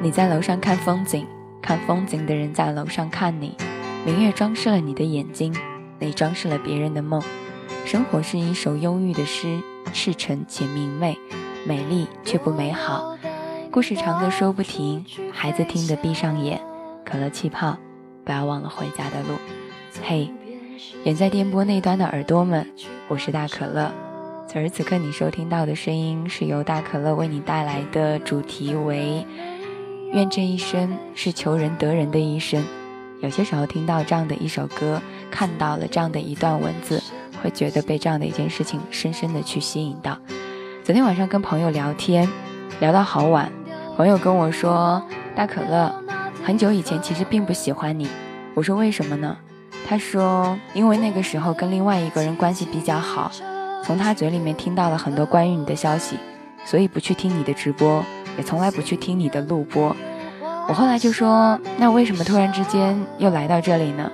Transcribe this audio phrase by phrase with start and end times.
[0.00, 1.26] 你在楼上看风景，
[1.60, 3.56] 看风景的人在楼上看你。
[4.06, 5.52] 明月装饰了你的眼睛，
[5.98, 7.20] 你装饰了别人的梦。
[7.84, 9.58] 生活是一首忧郁的诗，
[9.92, 11.18] 赤诚且明媚，
[11.66, 13.16] 美丽却不美好。
[13.72, 16.60] 故事长的说不停，孩子听得闭上眼。
[17.04, 17.76] 可乐气泡，
[18.24, 19.34] 不要忘了回家的路。
[20.00, 20.30] 嘿，
[21.02, 22.64] 远在电波那端的耳朵们，
[23.08, 23.90] 我是大可乐。
[24.46, 29.26] 此时此刻你收听到的声音，是由大可乐为你带来的，主题为
[30.12, 32.64] “愿这一生是求人得人的一生”。
[33.20, 35.00] 有些时候听到这样的一首歌，
[35.30, 37.02] 看到了这样的一段文字。
[37.40, 40.18] 会觉得被这样的一件事情深深的去吸引到。
[40.82, 42.28] 昨天晚上跟朋友聊天，
[42.80, 43.48] 聊到好晚，
[43.96, 45.00] 朋友跟我说
[45.36, 45.94] ：“大可乐，
[46.42, 48.08] 很久以前其实并不喜欢你。”
[48.54, 49.36] 我说：“为什么呢？”
[49.86, 53.30] 他说：“因为那个时候跟另外一个人关系比较好，
[53.84, 56.16] 从他嘴里面听到了很多关于你的消息，
[56.64, 58.04] 所以不去听你的直播，
[58.38, 59.94] 也从来不去听你的录播。”
[60.66, 64.10] 我后来就说：“那为什么突然之间又来到这里呢？”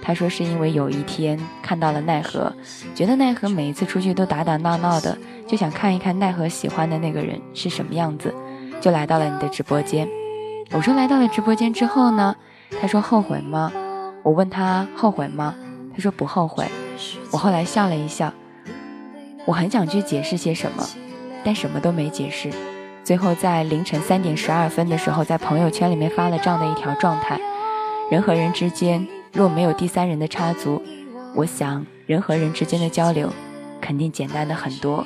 [0.00, 2.52] 他说是因为有一天看到了奈何，
[2.94, 8.34] 觉得奈何每一次出去都打打闹闹的，就想看一看奈何喜欢的那个人是什么样子，
[8.82, 10.06] 就来到了你的直播间。
[10.72, 12.36] 我说来到了直播间之后呢？
[12.78, 13.72] 他说后悔吗？
[14.22, 15.54] 我问他后悔吗？
[15.94, 16.66] 他说不后悔。
[17.30, 18.30] 我后来笑了一笑，
[19.46, 20.86] 我很想去解释些什么，
[21.42, 22.50] 但什么都没解释。
[23.04, 27.38] 最后在凌晨三点十二分的时候，在朋友圈里面发了这样的一条状态：
[28.10, 29.06] 人和人之间。
[29.34, 30.80] 若没有第三人的插足，
[31.34, 33.30] 我想人和人之间的交流
[33.80, 35.04] 肯定简单的很多。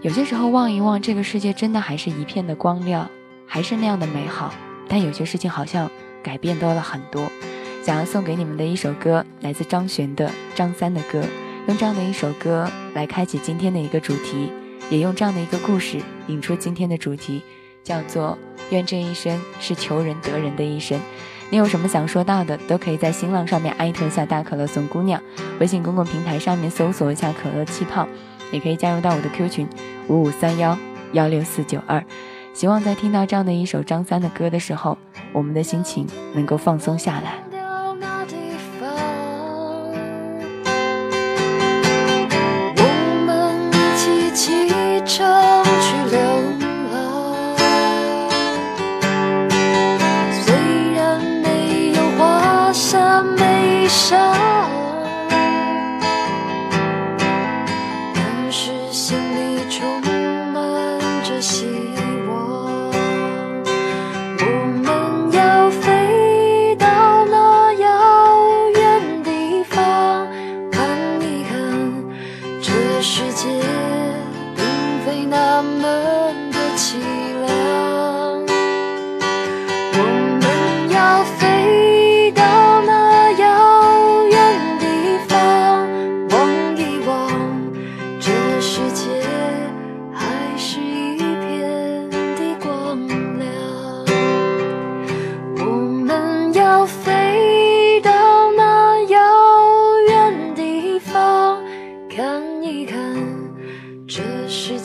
[0.00, 3.06] 有些时候望一望这个世界，真的还是一片的光亮，
[3.46, 4.54] 还是那样的美好。
[4.88, 5.90] 但有些事情好像
[6.22, 7.30] 改变多了很多。
[7.84, 11.20] 想要送给你们的一首歌，来自张悬的《张三的歌》，
[11.68, 14.50] 用这样的一首歌来开启今天的一个主题，
[14.90, 17.42] 也用这样的一个故事引出今天的主题，
[17.82, 18.36] 叫做
[18.70, 21.00] “愿这一生是求人得人的一生”。
[21.48, 25.20] 你有什么想说到的，都可以在新浪上面艾特一下大可乐送姑娘，
[25.58, 28.06] 微信公共平台上面搜索一下可乐气泡，
[28.52, 29.68] 也可以加入到我的 Q 群
[30.08, 30.76] 五五三幺
[31.12, 32.04] 幺六四九二。
[32.52, 34.98] 希望在听到这样的一首张三的歌的时候，
[35.32, 37.49] 我们的心情能够放松下来。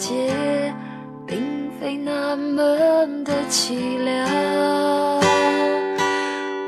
[0.08, 0.72] 界
[1.26, 2.62] 并非那么
[3.24, 4.30] 的凄凉，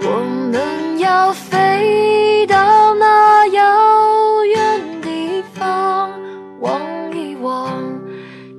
[0.02, 6.20] 我们要飞到那遥远地方
[6.62, 6.82] 望
[7.16, 7.72] 一望，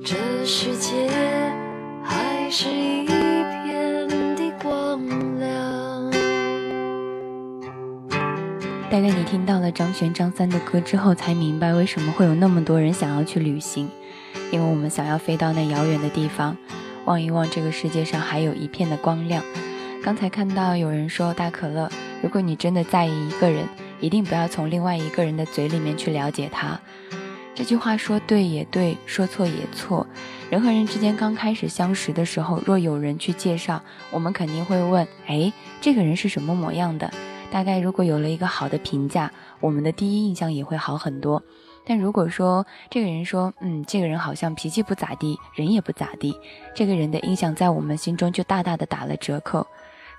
[0.01, 1.09] 这世界
[2.01, 4.07] 还是一片
[4.37, 5.05] 的光
[5.39, 6.09] 亮。
[8.89, 13.89] 大概你听到了张悬张三的歌之后，才明白为什么会有那么多人想要去旅行。
[14.51, 16.57] 因为我们想要飞到那遥远的地方，
[17.05, 19.43] 望一望这个世界上还有一片的光亮。
[20.03, 21.89] 刚才看到有人说大可乐，
[22.21, 23.67] 如果你真的在意一个人，
[23.99, 26.79] 一定不要从另外一个人的嘴里面去了解他。
[27.53, 30.07] 这句话说对也对，说错也错。
[30.49, 35.51] 人和人之间刚开始相识的时候，若有人去介绍，我们肯定会问：哎，
[35.81, 37.11] 这个人是什么模样的？
[37.51, 41.43] 大概如果有了一个好的评价，我们的第一印象也会好很多。
[41.89, 46.39] 但如果说这个人说，嗯，这个人好像脾气不咋地，人也不咋地，
[46.75, 49.65] 这个人的印象在我们心中就大大的打了折扣。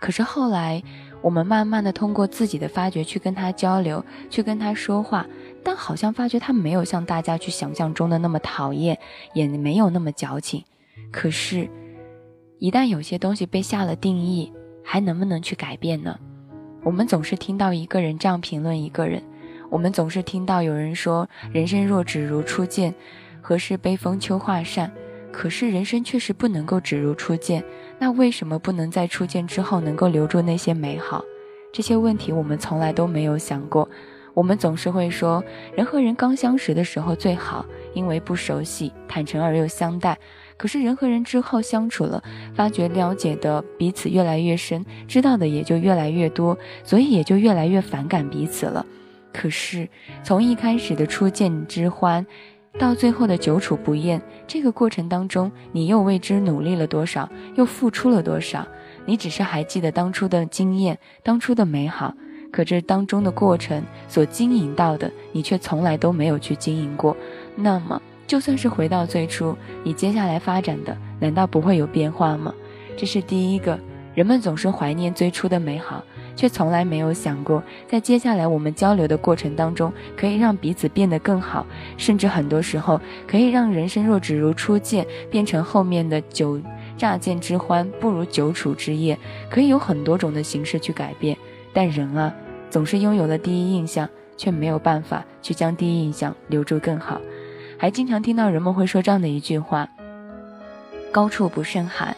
[0.01, 0.83] 可是后来，
[1.23, 5.25] 我们慢慢的通过自己的发掘去跟他交流，去跟他说话，
[5.63, 8.99] 但好像发觉他没有像大家去想象中的那么讨厌，
[9.33, 10.65] 也没有那么矫情。
[11.13, 11.71] 可是，
[12.59, 14.53] 一旦有些东西被下了定义，
[14.83, 16.19] 还能不能去改变呢？
[16.83, 19.23] 我们总是听到一个人这样评论一个人，
[19.71, 22.93] 我们总是听到有人说：“人生若只如初见，
[23.41, 24.91] 何事悲风秋画扇。”
[25.33, 27.63] 可是人生确实不能够只如初见，
[28.01, 31.25] 那为什么不能在初见之后能够留住那些美好？
[31.73, 33.89] 这些问题我们从来都没有想过。
[34.35, 35.43] 我们总是会说，
[35.77, 37.65] 人和人刚相识的时候最好，
[37.95, 40.19] 因为不熟悉，坦诚而又相待。
[40.57, 42.23] 可是人和人之后相处了，
[42.53, 48.85] 发觉了解的彼此越来越深，知道的也就越来越多，所以也就越来越反感彼此了。
[49.33, 49.89] 可是
[50.23, 52.27] 从一开始的初见之欢，
[52.79, 58.67] 到最后的久处不厌，这个过程当中，你又为之努力了多少，又付出了多少？
[59.07, 62.15] 你只是还记得当初的经验，当初的美好。
[62.53, 67.17] 可这当中的过程所经营到的，你却从来都没有去经营过。
[67.55, 72.53] 那么，就算是回到最初，你接下来发展的难道不会有变化吗？
[72.97, 73.79] 这是第一个。
[74.13, 76.03] 人们总是怀念最初的美好，
[76.41, 81.67] 却从来没有想过，在接下来我们交流的过程当中，可以让彼此变得更好，
[81.99, 86.59] 甚至很多时候可以让人生若只如初见，变成后面的久
[86.97, 89.19] 乍见之欢，不如久处之厌，
[89.51, 91.37] 可以有很多种的形式去改变。
[91.75, 92.35] 但人啊，
[92.71, 94.09] 总是拥有了第一印象，
[94.39, 97.21] 却没有办法去将第一印象留住更好。
[97.77, 99.87] 还经常听到人们会说这样的一句话
[101.13, 102.17] ：“高处不胜寒。”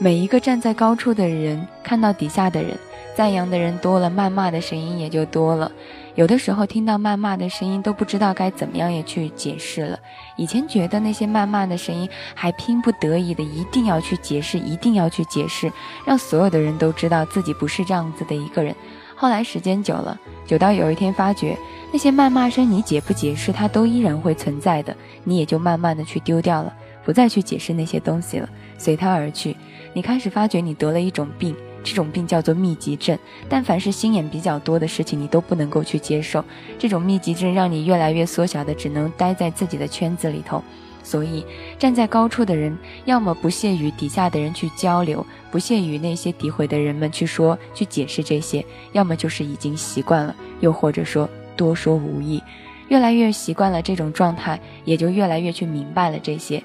[0.00, 2.76] 每一个站在高处的人，看到底下的人，
[3.14, 5.70] 赞扬的人多了，谩骂的声音也就多了。
[6.16, 9.98] 有的时候听到谩骂的声音，都不知道该怎么样也去解释了。
[10.36, 15.72] 以前觉得那些谩骂的声音，还拼不得已的一定要去解释，一定要去解释，
[16.04, 18.74] 让所有的人都知道自己不是这样子的一个人。
[19.16, 21.56] 后来时间久了，久到有一天发觉，
[21.92, 26.72] 那些谩骂声你解不解释，它都依然会存在的，你也就慢慢的去丢掉了，
[27.04, 29.56] 不再去解释那些东西了，随它而去。
[29.92, 31.56] 你开始发觉你得了一种病。
[31.84, 33.16] 这种病叫做密集症，
[33.48, 36.42] 但凡是心眼比较多的事情，你都不能够去接受。
[36.78, 40.60] 这种密集症让你越来越缩小的，只能待在自己的圈子里头。
[41.02, 41.44] 所以，
[41.78, 52.42] 站在高处的人，要么不屑于底下的人去交流，不屑于那些诋毁的人们去说、去解释这些；要么就是已经习惯了，又或者说多说无益。
[52.88, 56.62] 越来越习惯了这种状态，也就越来越去明白了这些。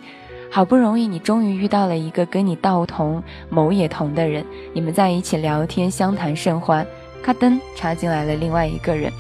[0.51, 4.43] 好不容易，你终于遇到了一个跟你道同谋也同的人，
[4.73, 6.85] 你们在一起聊天，相谈甚欢。
[7.21, 9.11] 咔噔，插进来了另外一个人，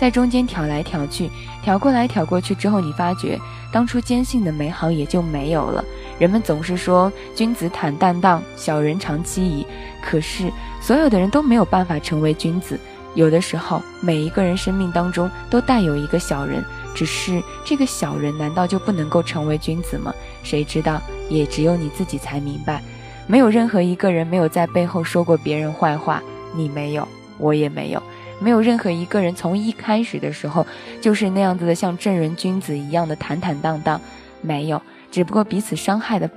[0.00, 1.28] 在中间挑来挑去，
[1.62, 3.38] 挑过来挑过去之后，你发觉
[3.70, 5.84] 当初坚信的美好也就没有了。
[6.18, 9.66] 人们总是说君子坦荡荡，小人长戚矣。
[10.02, 10.50] 可是
[10.80, 12.78] 所有的人都没有办法成为君子，
[13.14, 16.64] 有的时候每一个人生命当中都带有一个小人。
[16.98, 20.12] 只是这个小人难道就不能够成为君子吗？
[20.42, 21.00] 谁知道，
[21.30, 22.82] 也只有你自己才明白。
[23.28, 26.20] 没有任何一个人没有在背后说过别人坏话，
[26.56, 27.06] 你没有，
[27.38, 28.02] 我也没有。
[28.40, 30.66] 没有任何一个人从一开始的时候
[31.00, 34.00] 就是那样子的，像正人君子一样的坦坦荡荡，
[34.42, 34.82] 没有。
[35.12, 36.28] 只不过彼此伤害的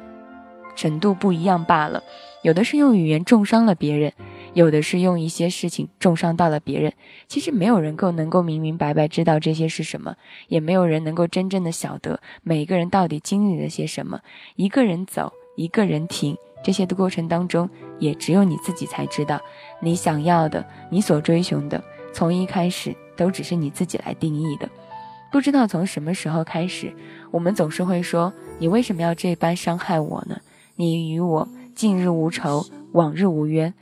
[0.75, 2.03] 程度不一样罢了。
[2.43, 4.13] 有的是用语言重伤了别人。
[4.53, 6.93] 有的是用一些事情重伤到了别人，
[7.27, 10.15] 其实没有人够能够明明白白知道这些是什么，
[10.49, 14.19] 也没有人能够真正的晓得每个人到底经历了些什么。
[14.57, 17.69] 一个人走，一个人停，这些的过程当中，
[17.99, 19.39] 也只有你自己才知道。
[19.79, 21.81] 你想要的，你所追寻的，
[22.11, 24.69] 从一开始都只是你自己来定义的。
[25.31, 26.93] 不知道从什么时候开始，
[27.31, 30.41] 我们总是会说：“你为什么要这般伤害我呢？
[30.75, 33.73] 你与我近日无仇，往日无冤。”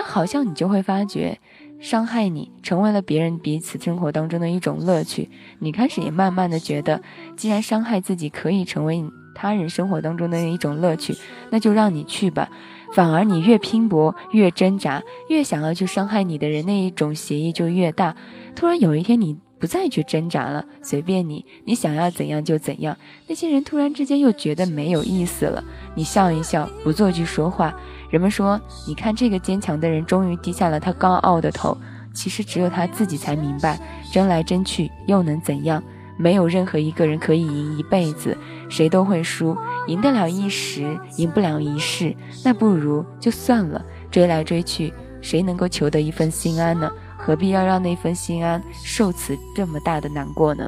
[0.00, 1.40] 但好像你就会发觉，
[1.80, 5.28] 伤害你成为了别人彼此生活当中的一种乐趣。
[5.58, 7.02] 你开始也慢慢的觉得，
[7.36, 11.16] 既然伤害自己可以成为他人生活当中的一种乐趣，
[11.50, 12.48] 那就让你去吧。
[12.94, 18.14] 反而你越拼搏，越挣扎，越想要去伤害你的人，那一种协议就越大。
[18.54, 22.96] 突然有一天，你不再去挣扎了，随便你，你想要怎样就怎样。
[23.26, 25.64] 那些人突然之间又觉得没有意思了。
[25.96, 27.74] 你笑一笑，不做句说话。
[28.10, 31.76] 人们说：“你看，这个坚强的人终于低下了他高傲的头。
[32.14, 33.78] 其实只有他自己才明白，
[34.12, 35.82] 争来争去又能怎样？
[36.16, 38.36] 没有任何一个人可以赢一辈子，
[38.68, 39.56] 谁都会输。
[39.86, 43.84] 赢得了一时，赢不了一世，那不如就算了。
[44.10, 46.90] 追来追去，谁能够求得一份心安呢？
[47.16, 50.66] 何必要让那份心安受此这么大的难过呢？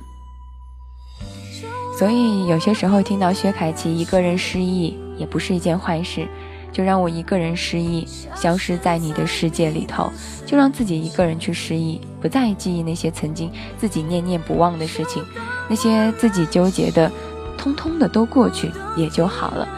[1.99, 6.29] 所以，有些时候听到薛凯琪一个人失忆，也不是一件坏事。”
[6.73, 10.13] 就让我一个人失忆，消失在你的世界里头。
[10.47, 15.25] 就让自己一个人去失忆，不再记忆那些曾经自己念念不忘的事情，
[15.69, 17.11] 那些自己纠结的，
[17.57, 19.69] 通通的都过去也就好了。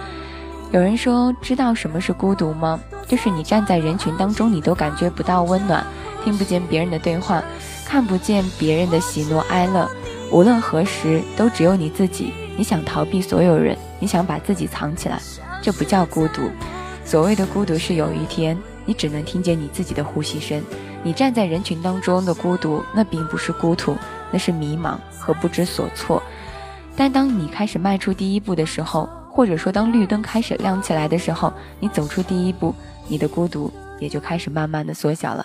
[0.71, 2.81] 有人说，知道什么是孤独吗？
[3.07, 5.85] 就是你站在人群当中，你都感觉不到温暖，
[6.25, 7.43] 听不见别人的对话，
[7.85, 9.87] 看不见别人的喜怒哀乐，
[10.31, 12.33] 无论何时都只有你自己。
[12.57, 15.21] 你想逃避所有人，你想把自己藏起来，
[15.61, 16.51] 这不叫孤独。
[17.05, 18.57] 所谓的孤独是有一天
[18.87, 20.63] 你只能听见你自己的呼吸声。
[21.05, 23.97] 你站在人群当中的孤独，那并不是孤独，
[24.31, 26.23] 那是迷茫和不知所措。
[26.97, 32.75] 但当你开始迈出第一步的时候，或者说当绿灯开始亮起来的时候，你走出第一步，
[33.09, 35.45] 你的孤独也就开始慢慢的缩小了。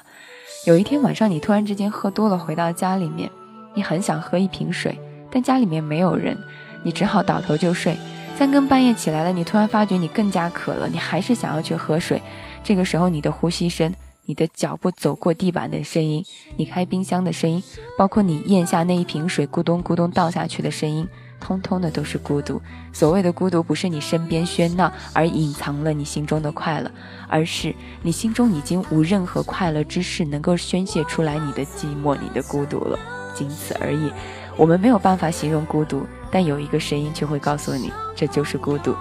[0.66, 3.30] 有一天晚上，你突然之间喝多了，回到家里面，
[3.74, 5.00] 你很想喝一瓶水，
[5.32, 6.38] 但家里面没有人，
[6.84, 7.98] 你只好倒头就睡。
[8.38, 12.22] 三更半夜起来了，你突然发觉你更加渴了，你还是想要去喝水。
[12.64, 13.92] 这个时候，你的呼吸声。
[14.30, 16.24] 你的脚步走过地板的声音，
[16.58, 17.64] 你开冰箱的声音，
[17.98, 21.08] 包括你咽下那一瓶水咕咚咕咚倒下去的声音，
[21.40, 22.62] 通通的都是孤独。
[22.92, 26.92] 所谓的孤独，不是你身边喧闹而隐藏了你心中的快乐，
[27.30, 33.00] 而是你心中已经无任何快乐之事能够宣泄出来你的寂寞、你的孤独了，
[33.34, 34.12] 仅此而已。
[34.58, 38.96] 我们没有办法形容孤独，但有一个声音却会告诉你，这就是孤独。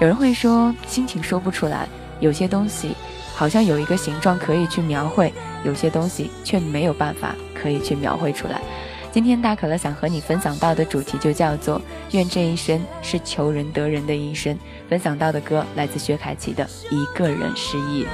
[0.00, 1.88] 有人会说，心情说不出来，
[2.20, 2.94] 有些东西。
[3.36, 8.60] 好像有一个形状可以去描绘，有些东西却没有办法可以去描绘出来。
[9.10, 14.56] 今天大可乐想和你分享到的主题就叫做“愿这一生是求人得人的一生”。
[14.88, 16.64] 分享到的歌来自薛凯琪的
[16.94, 18.04] 《一个人失忆》。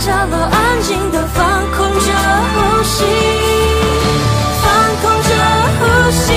[0.00, 2.06] 角落，安静的放空着
[2.54, 3.04] 呼吸，
[4.62, 4.66] 放
[5.02, 5.28] 空着
[5.78, 6.32] 呼吸。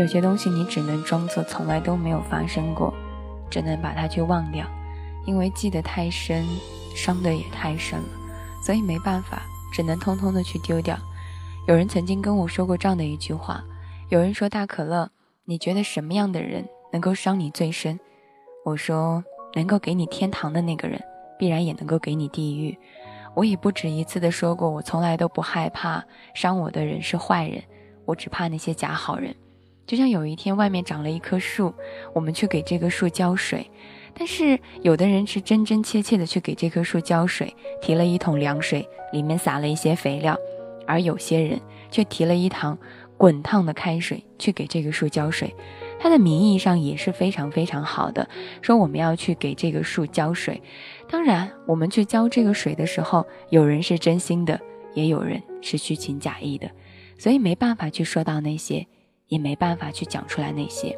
[0.00, 2.90] 有些东西你只能装作从来都没有发生过，
[3.50, 4.64] 只能把它去忘掉，
[5.26, 6.42] 因为记得太深，
[6.96, 8.08] 伤的也太深了，
[8.64, 10.96] 所以没办法，只能通通的去丢掉。
[11.68, 13.62] 有人曾经跟我说过这样的一句话：
[14.08, 15.10] 有人说大可乐，
[15.44, 18.00] 你觉得什么样的人能够伤你最深？
[18.64, 20.98] 我说，能够给你天堂的那个人，
[21.38, 22.74] 必然也能够给你地狱。
[23.34, 26.02] 我也不止一次的说过，我从来都不害怕
[26.32, 27.62] 伤我的人是坏人，
[28.06, 29.36] 我只怕那些假好人。
[29.90, 31.74] 就像有一天外面长了一棵树，
[32.14, 33.68] 我们去给这棵树浇水，
[34.14, 40.38] 但是有的人是真真切切的去给这棵树浇水，提了一桶凉水，里面撒了一些肥料，
[40.86, 42.78] 而有些人却提了一塘
[43.16, 45.52] 滚烫的开水去给这个树浇水，
[45.98, 48.28] 他的名义上也是非常非常好的，
[48.62, 50.62] 说我们要去给这个树浇水，
[51.08, 54.60] 当然我们去浇这个水的时候，有人是真心的，
[54.94, 56.70] 也有人是虚情假意的，
[57.18, 58.86] 所以没办法去说到那些。
[59.30, 60.94] 也没办法去讲出来那些，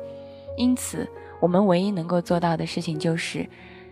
[0.56, 1.06] 因此
[1.38, 3.46] 我们唯一能够做到的事情就是，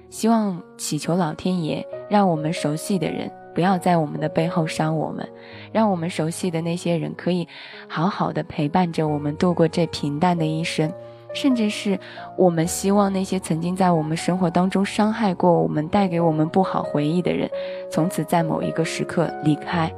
[0.09, 5.29] 希望祈求老天爷，让我们熟悉的人不要在我们的背后伤我们，
[5.73, 7.47] 让我们熟悉的那些人可以
[7.87, 10.91] 好好的陪伴着我们度过这平淡的一生，
[11.35, 12.01] 甚至是
[12.39, 17.51] 我们希望那些曾经在我们生活当中伤害过我们、带给我们不好回忆的人，
[17.91, 19.93] 从此在某一个时刻离开。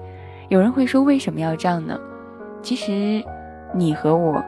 [0.48, 1.96] 有人会说，为什么要这样呢？
[2.60, 3.22] 其实。
[3.74, 4.42] 你和我，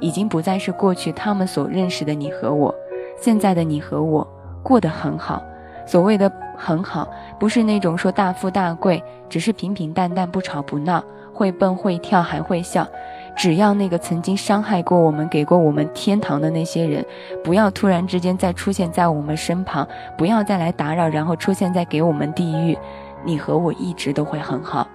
[0.00, 2.74] 已经不再是过去他们所认识的你和我，
[3.20, 4.26] 现在的你和我
[4.62, 5.42] 过得很好。
[5.86, 7.08] 所谓的很好，
[7.38, 12.86] 不是那种说大富大贵，只是平平淡淡，不吵不闹，会蹦会跳还会笑。
[13.34, 17.02] 只要那个曾经伤害过我们、给过我们天堂的那些人，
[17.42, 22.76] 不要突然之间再出现在我们身旁，不要再来打扰，然后出现在给我们地狱，
[23.24, 24.86] 你和我一直都会很好。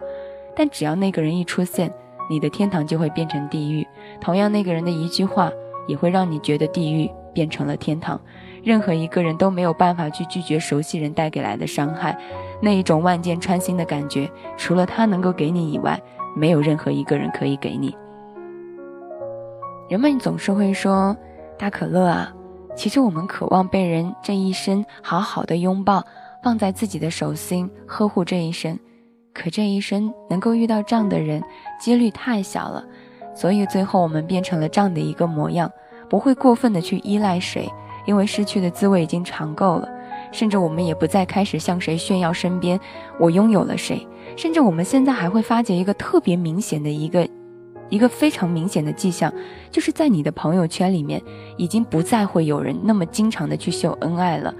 [0.55, 1.91] 但只要那个人一出现，
[2.29, 3.87] 你的天堂就会变成地狱，
[4.19, 5.51] 同样那个人的一句话
[5.87, 8.19] 也会让你觉得地狱变成了天堂。
[8.63, 12.17] 任何一个人都没有办法去拒绝熟悉人带给来的伤害，
[12.61, 16.01] 那一种万箭穿心的感觉，除了他能够给你以外，
[16.33, 17.93] 没有任何一个人可以给你。
[19.89, 21.15] 人们总是会说
[21.59, 22.33] ：“大可乐啊，
[22.73, 26.03] 其实我们渴望被人这一生好好的拥抱，
[26.41, 28.79] 放在自己的手心呵护这一生。
[29.33, 31.43] 可这一生能够遇到这样的人，
[31.79, 32.83] 几率太小了，
[33.35, 35.71] 所以最后我们变成了这样的一个模样，
[36.09, 37.67] 不会过分的去依赖谁。”
[38.05, 39.87] 因为失去的滋味已经尝够了，
[40.29, 42.77] 甚至我们也不再开始向谁炫耀身边
[43.17, 47.25] 我拥有了谁，甚至我们现在还会发觉一个特别明显的一个，
[47.87, 49.33] 一个非常明显的迹象，
[49.71, 51.21] 就是在你的朋友圈里面，
[51.55, 54.53] 已经不再会有人那么经常的去秀恩爱了，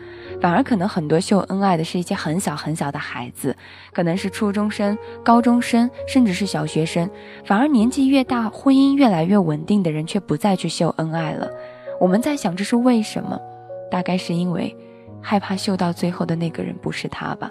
[0.43, 3.55] 反而可能很多秀恩爱的是一些很小很小的孩子，
[3.93, 7.09] 可能是初中生、高中生，甚至是小学生，
[7.45, 11.49] 反而年纪越大，婚姻越来越稳定的人却不再去秀恩爱了。
[11.97, 13.39] 我们在想这是为什么？
[13.89, 14.75] 大概是因为
[15.21, 17.49] 害怕秀到最后的那个人不是他吧，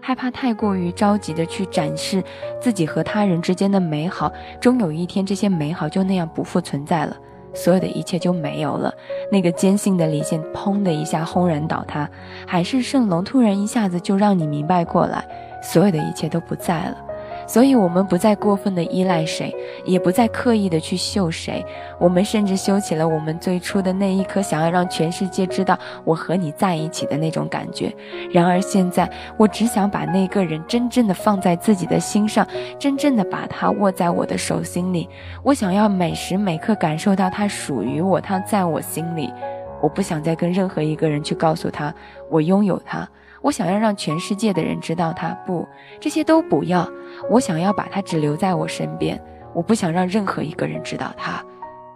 [0.00, 2.22] 害怕太过于着急的去展示
[2.60, 7.16] 自己和他人之间的美好，终有一天这些美好就那样不复存在了，
[7.58, 8.94] 所有的一切就没有了。
[9.32, 12.08] 那个坚信的理线砰的一下轰然倒塌，
[12.46, 15.24] 海市蜃楼突然一下子就让你明白过来，
[15.62, 17.07] 所有的一切都不在了。
[17.48, 19.52] 所以，我们不再过分的依赖谁，
[19.86, 21.64] 也不再刻意的去秀谁。
[21.98, 27.90] 我们甚至修起了我们最初的那一颗想要让全世界知道我和你在一起的那种感觉。
[28.30, 32.46] 然而现在，我只想把那个人真正的放在自己的心上，
[32.78, 35.08] 真正的把他握在我的手心里。
[35.42, 39.32] 我想要每时每刻感受到他属于我，他在我心里。
[39.80, 41.94] 我不想再跟任何一个人去告诉他
[42.28, 43.08] 我拥有他。
[43.40, 45.66] 我想要让全世界的人知道他，不，
[46.00, 46.88] 这些都不要。
[47.30, 49.20] 我想要把他只留在我身边，
[49.54, 51.42] 我不想让任何一个人知道他，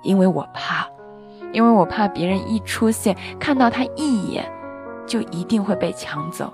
[0.03, 0.87] 因为我怕，
[1.53, 4.45] 因为我怕别人一出现，看到他一眼，
[5.07, 6.53] 就一定会被抢走。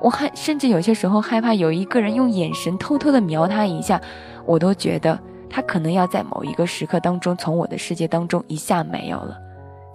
[0.00, 4.00] 我害，甚至有些时候害怕有一个人用眼神偷偷的瞄他一下，
[4.44, 5.18] 我都觉得
[5.50, 9.36] 他可能要在某一个时刻当中从我的世界当中一下没有了。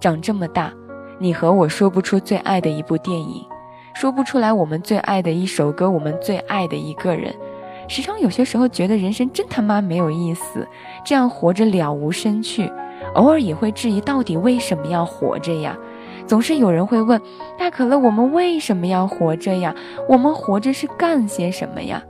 [0.00, 0.72] 长这么大，
[1.18, 3.42] 你和我说不出最爱的一部电影。
[3.94, 7.32] 说不出来，我们最爱的一首歌，我们最爱的一个人，
[7.88, 10.66] 时常有些时候觉得人生真他妈没有意思，
[11.04, 12.70] 这样活着了无生趣。
[13.14, 15.78] 偶尔也会质疑，到底为什么要活着呀？
[16.26, 17.20] 总是有人会问，
[17.56, 19.74] 大可乐，我们为什么要活着呀？
[20.08, 22.02] 我们活着是干些什么呀？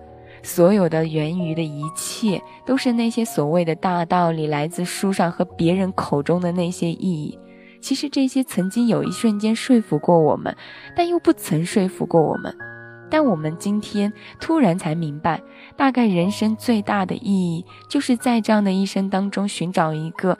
[0.43, 7.39] 所有的源于的一切，都是那些所谓的大道理，来自书上和别人口中的那些意义。
[7.85, 10.57] 其实这些曾经有一瞬间说服过我们，
[10.97, 12.57] 但又不曾说服过我们。
[13.11, 15.43] 但我们今天突然才明白，
[15.77, 20.39] 大概人生最大的意义，就是在这样的一生当中寻找一个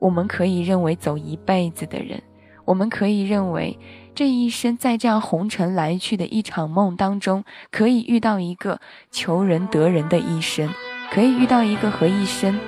[0.00, 2.20] 我们可以认为走一辈子的人。
[2.64, 3.78] 我们可以认为
[4.12, 8.80] 这一生在这样红尘来去的一场梦当中，可以遇到一个
[9.12, 10.68] 求人得人的一生，
[11.12, 12.58] 可以遇到一个和一生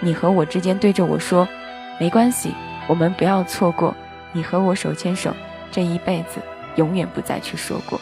[0.00, 1.48] 你和我之间对着我说，
[1.98, 2.50] 没关系。
[2.88, 3.94] 我们不要错过
[4.32, 5.32] 你和我手牵手
[5.70, 6.40] 这一辈子，
[6.74, 8.00] 永远不再去说过。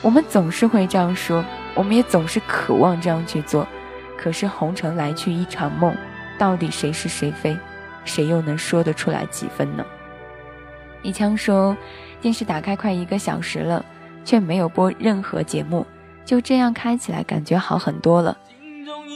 [0.00, 3.66] 我们总是会这样说，我们也总是渴望这样去做。
[4.16, 5.94] 可是红尘来去一场梦，
[6.38, 7.56] 到底谁是谁非，
[8.04, 9.84] 谁又能说得出来几分呢？
[11.02, 11.76] 一枪说，
[12.20, 13.84] 电视打开快一个小时了，
[14.24, 15.86] 却没有播任何节目，
[16.24, 18.36] 就这样开起来感觉好很多了。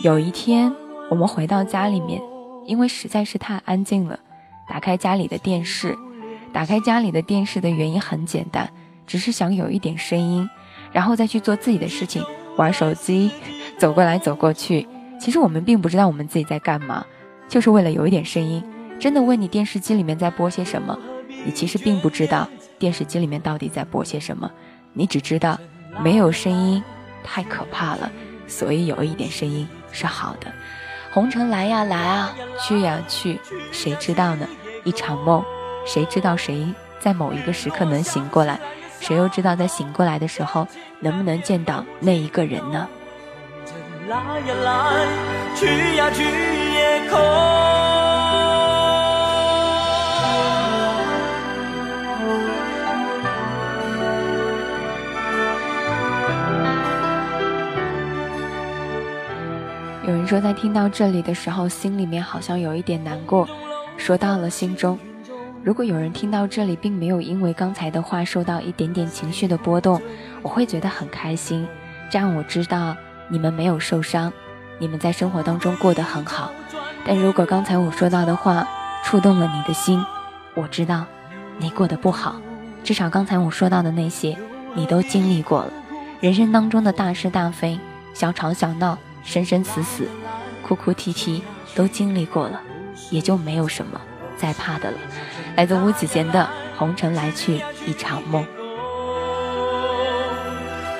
[0.03, 0.74] 有一天，
[1.11, 2.20] 我们回到家里面，
[2.66, 4.18] 因为实在是太安静了。
[4.68, 5.96] 打开家里的电视，
[6.53, 8.70] 打开家里的电视的原因很简单，
[9.07, 10.48] 只是想有一点声音，
[10.92, 12.24] 然后再去做自己的事情，
[12.57, 13.31] 玩手机，
[13.79, 14.87] 走过来走过去。
[15.20, 17.05] 其实我们并不知道我们自己在干嘛，
[17.48, 18.62] 就是为了有一点声音。
[19.00, 20.98] 真的问你电视机里面在播些什么，
[21.44, 22.48] 你其实并不知道
[22.79, 24.50] 电视机里面到底在播些什么，
[24.92, 25.59] 你只知道
[26.00, 26.83] 没有声音
[27.24, 28.11] 太可怕了，
[28.46, 30.53] 所以有一点声音是好的。
[31.14, 34.48] 红尘来呀来啊，去呀去，谁知道呢？
[34.83, 35.44] 一场梦，
[35.87, 36.66] 谁知道谁
[36.98, 38.59] 在某一个时刻能醒过来？
[38.98, 40.66] 谁又知道在醒过来的时候
[40.98, 42.88] 能不能见到那一个人呢？
[44.09, 45.07] 来呀来，
[45.55, 47.93] 去呀去，夜空。
[60.06, 63.48] 有人说，在听到这里的时候，心里面好像有一点难过。
[63.96, 64.98] 说到了心中，
[65.62, 69.98] 如果有人听到这里，并没有因为刚才的话受到一点点情绪的波动，
[70.42, 71.66] 我会觉得很开心。
[72.10, 72.94] 这样我知道
[73.30, 74.30] 你们没有受伤，
[74.78, 76.52] 你们在生活当中过得很好。
[77.06, 78.68] 但如果刚才我说到的话
[79.04, 80.04] 触动了你的心，
[80.54, 81.06] 我知道
[81.56, 82.36] 你过得不好，
[82.82, 84.36] 至少刚才我说到的那些，
[84.74, 85.72] 你都经历过了。
[86.20, 87.78] 人生当中的大是大非、
[88.12, 90.08] 小吵小闹、生生死死、
[90.62, 91.42] 哭哭啼啼，
[91.74, 92.60] 都经历过了，
[93.10, 94.00] 也就没有什么
[94.37, 94.98] 再怕的了。
[95.56, 98.44] 来自吴子贤的《红尘来去一场梦》。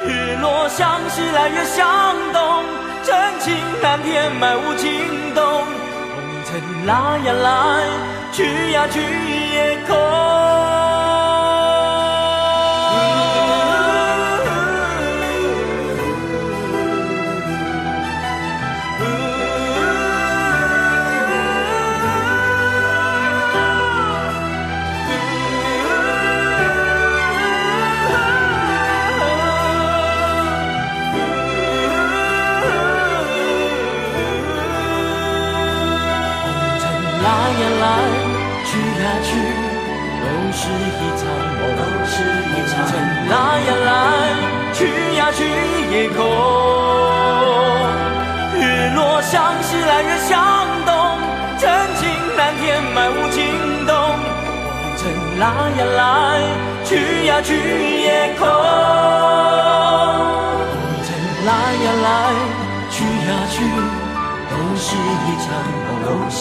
[0.07, 2.65] 日落向西，来月向东，
[3.05, 4.91] 真情难填，满无情
[5.35, 5.45] 动。
[5.45, 7.87] 红尘来呀来，
[8.33, 9.95] 去呀去也空。
[43.31, 43.91] 来呀来，
[44.75, 44.79] 去
[45.17, 45.39] 呀去，
[45.91, 46.19] 也空，
[48.55, 48.57] 日
[48.95, 49.33] 落向
[49.63, 50.33] 西来，月向
[50.85, 50.93] 东，
[51.59, 51.65] 真
[51.97, 52.03] 情
[52.37, 53.95] 难填，满无情动。
[53.95, 55.03] 红尘
[55.39, 56.01] 来呀来，
[56.85, 56.91] 去
[57.27, 57.49] 呀去
[58.03, 58.07] 也
[58.39, 58.47] 空。
[60.71, 60.73] 红
[61.05, 61.09] 尘
[61.47, 61.51] 来
[61.85, 62.09] 呀来，
[62.91, 63.55] 去呀去，
[64.51, 65.47] 都是一场
[65.87, 65.89] 梦。
[66.05, 66.37] 红尘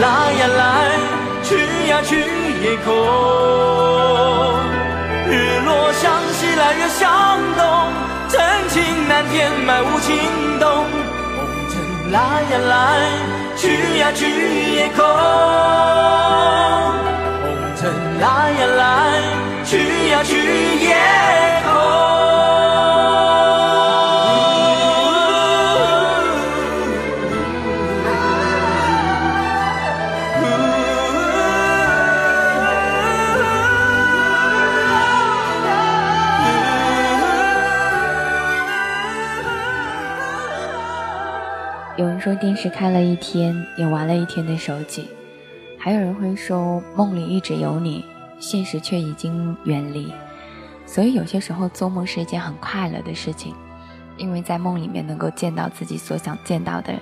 [0.00, 0.62] 来呀来，
[1.44, 1.48] 去
[1.88, 2.10] 呀去
[2.62, 2.86] 也空。
[6.74, 7.64] 日，月向东。
[8.28, 10.16] 真情难填，埋无情
[10.60, 10.84] 洞。
[11.34, 11.38] 红
[11.70, 11.72] 尘
[12.12, 12.18] 来
[12.50, 12.72] 呀来，
[13.56, 14.20] 去呀去
[14.74, 15.04] 也空。
[17.42, 17.80] 红尘
[18.20, 18.82] 来呀来，
[19.64, 20.32] 去呀去
[20.84, 20.86] 也
[21.64, 21.72] 空。
[42.28, 45.08] 说电视开了一天，也玩了一天的手机，
[45.78, 48.04] 还有人会说梦里一直有你，
[48.38, 50.12] 现实却已经远离。
[50.84, 53.54] 所以有些时候做梦是一件很快乐的事情，
[54.18, 57.00] 因为在梦里面能够见到自己所想见到的人。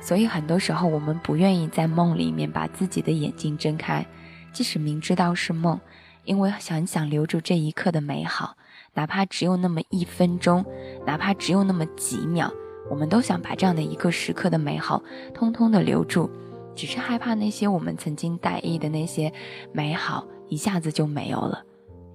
[0.00, 4.06] 所以很多时候我们不愿意在梦里面把自己的眼睛睁开，
[4.52, 5.80] 即使明知道是梦，
[6.22, 8.54] 因为很想留住这一刻的美好，
[8.94, 10.64] 哪怕只有那么一分钟，
[11.04, 12.48] 哪怕只有那么几秒。
[12.90, 16.28] 我们都想把这样的一个时刻的美好通通的留住，
[16.74, 19.32] 只是害怕那些我们曾经在意的那些
[19.72, 21.62] 美好一下子就没有了。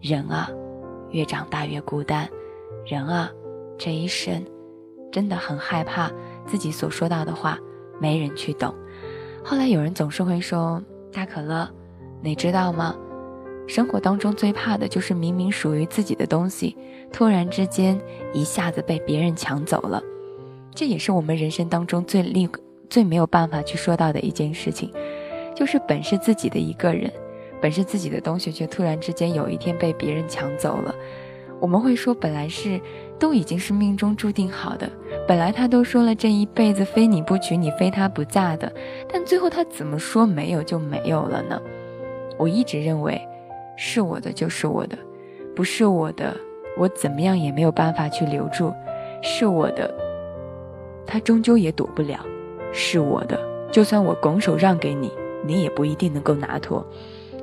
[0.02, 0.50] 人啊，
[1.12, 2.30] 越长大越孤单。
[2.86, 3.32] 人啊，
[3.78, 4.44] 这一生
[5.12, 6.12] 真的很害怕
[6.46, 7.58] 自己所说到的话
[8.00, 8.76] 没人去懂。
[9.44, 11.68] 后来有人总是会说：“大可乐，
[12.22, 12.96] 你知道吗？
[13.68, 16.78] 生活当中最怕的就是明明属于自己的东西，
[17.12, 18.00] 突然之间
[18.34, 20.04] 一下子被别人抢走了。”
[20.76, 22.50] 这也是我们人生当中最令、
[22.90, 24.92] 最没有办法去说到的一件事情，
[25.56, 27.10] 就是本是自己的一个人，
[27.62, 30.94] 本是自己的东西，却突然之间有一天被别人抢走了。
[31.62, 32.80] 我们会说，本来是
[33.18, 34.92] 都已经是命中注定好的，
[35.26, 38.70] 本来他都说了这一辈子非你不娶，你非他不嫁的，
[39.12, 41.60] 但最后他怎么说没有就没有了呢？
[42.38, 43.26] 我一直认为，
[43.78, 44.98] 是我的就是我的，
[45.56, 46.36] 不是我的，
[46.78, 48.74] 我怎么样也没有办法去留住，
[49.22, 50.05] 是我的。
[51.06, 52.20] 他终究也躲不了，
[52.72, 53.40] 是我的。
[53.72, 55.12] 就算我拱手让给你，
[55.46, 56.86] 你也不一定能够拿脱。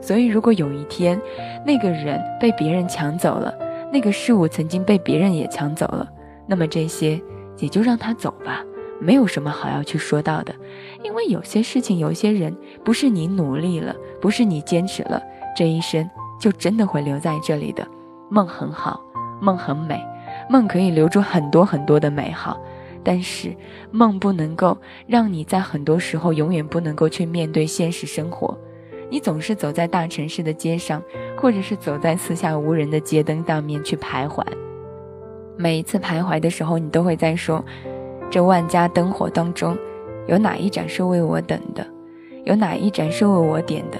[0.01, 1.21] 所以，如果有一天
[1.65, 3.55] 那个人被别人抢走了，
[3.93, 6.09] 那个事物曾经被别人也抢走了，
[6.47, 7.21] 那么这些
[7.59, 8.65] 也就让他走吧，
[8.99, 10.55] 没有什么好要去说到的。
[11.05, 15.23] 因为有些事情，有些人，不是你努力了，不是你坚持了，
[15.57, 16.09] 这一生
[16.41, 17.87] 就真的会留在这里的。
[18.31, 19.01] 梦很好，
[19.41, 20.03] 梦很美，
[20.49, 22.59] 梦可以留住很多很多的美好。
[23.05, 23.55] 但是
[23.91, 28.57] 梦不能够让你在很多时候永远不能够去面对现实生活，
[29.11, 31.03] 你总是走在大城市的街上，
[31.37, 34.45] 或者是走在四下无人的街灯当面去徘徊。
[35.57, 37.65] 每一次徘徊的时候，你都会在说：
[38.31, 39.77] 这万家灯火当中，
[40.27, 41.87] 有哪一盏是为我等的？
[42.45, 43.99] 有哪一盏是为我点的？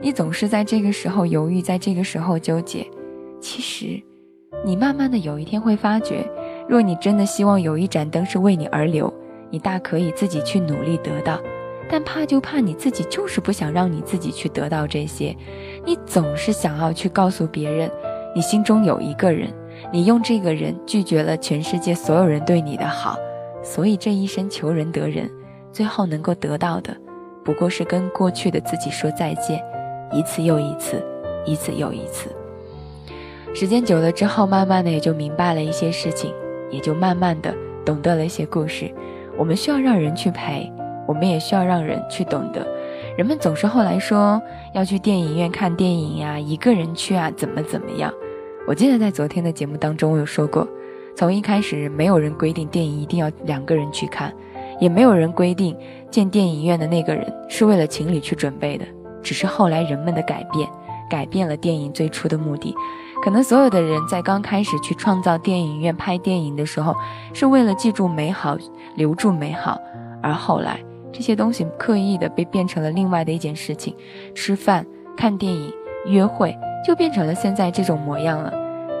[0.00, 2.86] 你总是在这个时候犹豫，在这个时候纠结。
[3.40, 4.02] 其实，
[4.64, 6.28] 你慢慢的有一天会发觉。
[6.68, 9.12] 若你真的希望有一盏灯是为你而留，
[9.50, 11.38] 你大可以自己去努力得到，
[11.88, 15.36] 但怕就怕你自己就是不想让你自己去得到这些，
[15.84, 17.90] 你总是想要去告诉别人，
[18.34, 19.48] 你心中有一个人，
[19.92, 23.16] 你用这个人拒绝了全世界所有人对你的好，
[23.62, 25.30] 所以这一生求人得人，
[25.70, 26.96] 最后能够得到的，
[27.44, 29.62] 不过是跟过去的自己说再见，
[30.12, 31.00] 一次又一次，
[31.44, 32.28] 一次又一次。
[33.54, 36.34] 时间久了之后，慢慢的也就明白了一些事情，
[36.70, 38.90] 也就慢慢的懂得了一些故事。
[39.36, 40.70] 我们需要让人去陪，
[41.06, 42.66] 我们也需要让人去懂得。
[43.16, 44.40] 人们总是后来说
[44.74, 48.12] 要去电影院看电影呀，一个人去啊，怎么怎么样？
[48.66, 50.66] 我记得在昨天的节目当中，我有说过，
[51.14, 54.32] 从一开始没有人规定电影一定要两个人去看，
[54.80, 55.76] 也没有人规定
[56.10, 58.84] 进电影院的那个人是为了情侣去准备的，
[59.22, 60.68] 只是后来人们的改变，
[61.08, 62.74] 改变了电影最初的目的。
[63.26, 66.94] 可能所有的人在刚开始去创造电影院拍电影的时候，
[67.34, 68.56] 是为了记住美好，
[68.94, 69.76] 留住美好，
[70.22, 70.78] 而后来。
[71.12, 73.96] 这些东西刻意的被变成了另外的一件事情，
[74.32, 74.86] 吃饭、
[75.16, 75.72] 看电影、
[76.06, 78.52] 约会，就变成了现在这种模样了。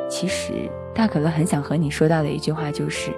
[0.08, 3.12] 其实大可乐很想和你说到的一句话就是：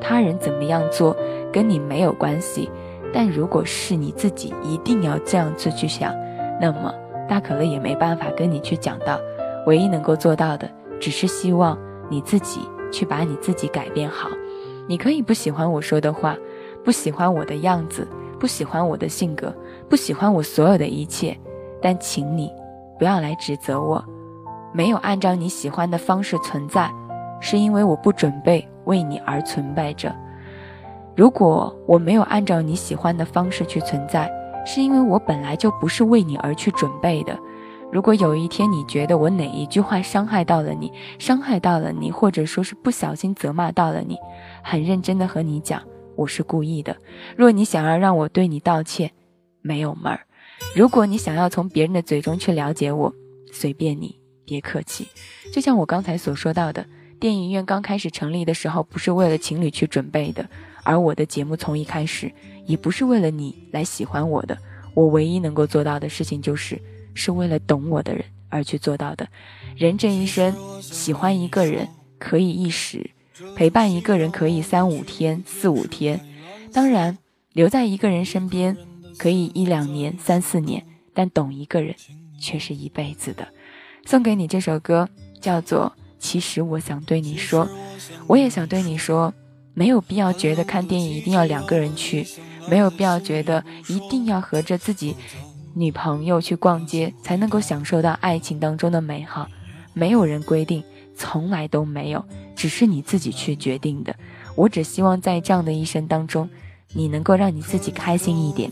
[0.00, 1.16] 他人怎么样做
[1.52, 2.68] 跟你没有关系，
[3.14, 6.12] 但如果是你自己一定要这样子去想，
[6.60, 6.92] 那么
[7.28, 9.20] 大可乐也没办法跟你去讲到。
[9.68, 10.66] 唯一能够做到的，
[10.98, 11.78] 只是希望
[12.08, 14.30] 你自己去把你自己改变好。
[14.86, 16.34] 你可以不喜欢我说的话，
[16.82, 18.08] 不喜欢我的样子。
[18.40, 19.52] 不喜欢我的性格，
[19.88, 21.36] 不喜欢我所有的一切，
[21.82, 22.48] 但请你
[22.96, 24.02] 不要来指责我，
[24.72, 26.88] 没有按照你喜欢的方式存在，
[27.40, 30.14] 是因为我不准备为你而存在着。
[31.16, 34.30] 如果我没有按照你喜欢的方式去存在，
[34.64, 37.36] 是因为我本来就不是为你而去准备的。
[37.90, 44.16] 如果有一天你觉得我哪一句话伤害到了你，伤害到了你，或者说是不小心责骂到了你，
[44.62, 45.82] 很认真的和你讲。
[46.14, 46.96] 我是故意的。
[47.34, 49.10] 若你想要让我对你道歉，
[49.62, 50.20] 没有门儿。
[50.74, 53.12] 如果你想要从别人的嘴中去了解我，
[53.52, 55.08] 随便你，别客气。
[55.52, 56.84] 就像我刚才所说到的，
[57.18, 60.46] 电影院刚开始成立的时候，不是为了情侣去准备的，
[60.82, 62.30] 而我的节目从一开始
[62.66, 64.58] 也不是为了你来喜欢我的。
[64.94, 66.78] 我唯一能够做到的事情，就是
[67.18, 69.28] 是为了懂我的人而去做到的。
[69.76, 71.88] 人这一生，喜欢一个人
[72.20, 73.10] 可以一时。
[73.56, 76.20] 陪伴一个人可以三五天、四五天，
[76.72, 77.18] 当然
[77.52, 78.76] 留在一个人身边
[79.16, 81.94] 可以一两年、三四年，但懂一个人
[82.40, 83.46] 却是一辈子的。
[84.04, 85.08] 送给你这首歌，
[85.40, 87.66] 叫做《其实我想对你说》，
[88.26, 89.32] 我也想对你说，
[89.74, 92.26] 没有必要觉得看电影一定要两个人去，
[92.68, 95.14] 没有必要觉得一定要和着自己
[95.74, 99.48] 女朋友去逛街才能够享受到爱情当中的美好，
[99.92, 100.82] 没有人规定。
[101.20, 104.14] 从来都没有，只是你自己去决定的。
[104.54, 106.48] 我只希望在这样的一生当中，
[106.92, 108.70] 你能够让你自己开心一点。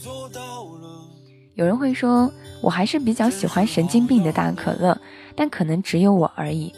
[1.55, 4.97] 有人会说，我还是比较喜欢神经病的大可乐，
[5.35, 6.73] 但可能只有我而已。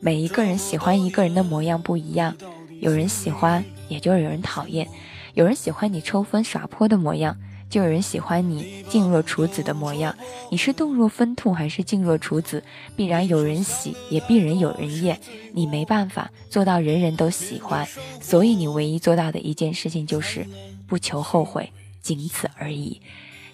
[0.00, 2.34] 每一个人喜欢一个人的模样不一样，
[2.80, 4.88] 有人喜欢，也就有人讨厌。
[5.34, 7.36] 有人喜欢你抽风耍泼的模样。
[7.72, 10.14] 就有人喜欢你静若处子的模样，
[10.50, 12.62] 你是动若疯兔还是静若处子，
[12.94, 15.18] 必然有人喜，也必然有人厌。
[15.54, 17.88] 你没办法做到人人都喜欢，
[18.20, 20.46] 所以你唯一做到的一件事情就是
[20.86, 23.00] 不求后悔，仅此而已。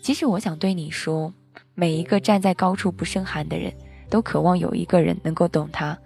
[0.02, 1.32] 其实我想对你说，
[1.76, 3.72] 每一个站在高处不胜寒的人，
[4.10, 5.96] 都渴望有一个人能够懂他。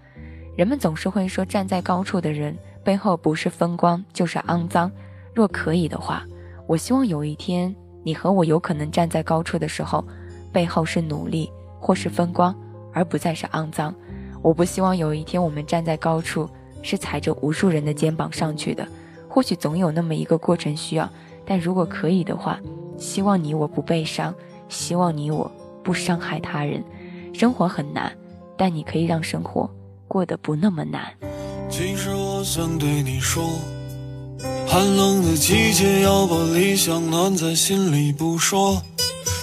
[0.54, 4.92] 人们总是会说，站在高处的人背后不是风光就是肮脏。
[5.34, 6.26] 若可以的话，
[6.66, 7.74] 我希望有一天。
[8.02, 10.04] 你和我有可能站在高处的时候，
[10.52, 12.54] 背后是努力或是风光，
[12.92, 13.94] 而不再是肮脏。
[14.42, 16.48] 我不希望有一天我们站在高处
[16.82, 18.86] 是踩着无数人的肩膀上去的，
[19.28, 21.08] 或许总有那么一个过程需要。
[21.44, 22.58] 但如果可以的话，
[22.98, 24.34] 希望你我不悲伤，
[24.68, 25.50] 希望你我
[25.82, 26.82] 不伤害他人。
[27.32, 28.12] 生活很难，
[28.56, 29.68] 但你可以让生活
[30.06, 31.12] 过得不那么难。
[31.70, 33.42] 其实我想对你说。
[34.66, 38.82] 寒冷的季节，要把理想暖在心里不说，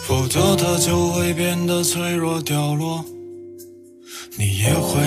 [0.08, 3.06] 否则它就会变得脆弱掉落，
[4.38, 5.00] 你也会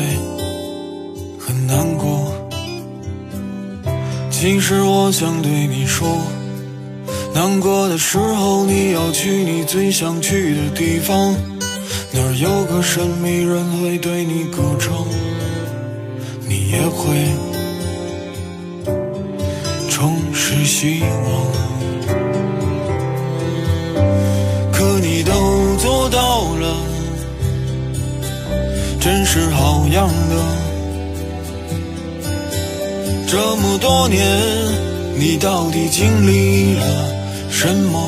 [1.39, 2.33] 很难过。
[4.31, 6.09] 其实我想对你说，
[7.35, 11.35] 难过的时候你要去你最想去的地方，
[12.13, 14.93] 那儿有个神秘人会对你歌唱，
[16.49, 17.52] 你也会。
[20.03, 21.31] 总是希望，
[24.73, 25.33] 可你都
[25.77, 26.77] 做到了，
[28.99, 30.35] 真是好样的。
[33.29, 34.27] 这么多年，
[35.17, 36.85] 你到底经历了
[37.49, 38.01] 什么？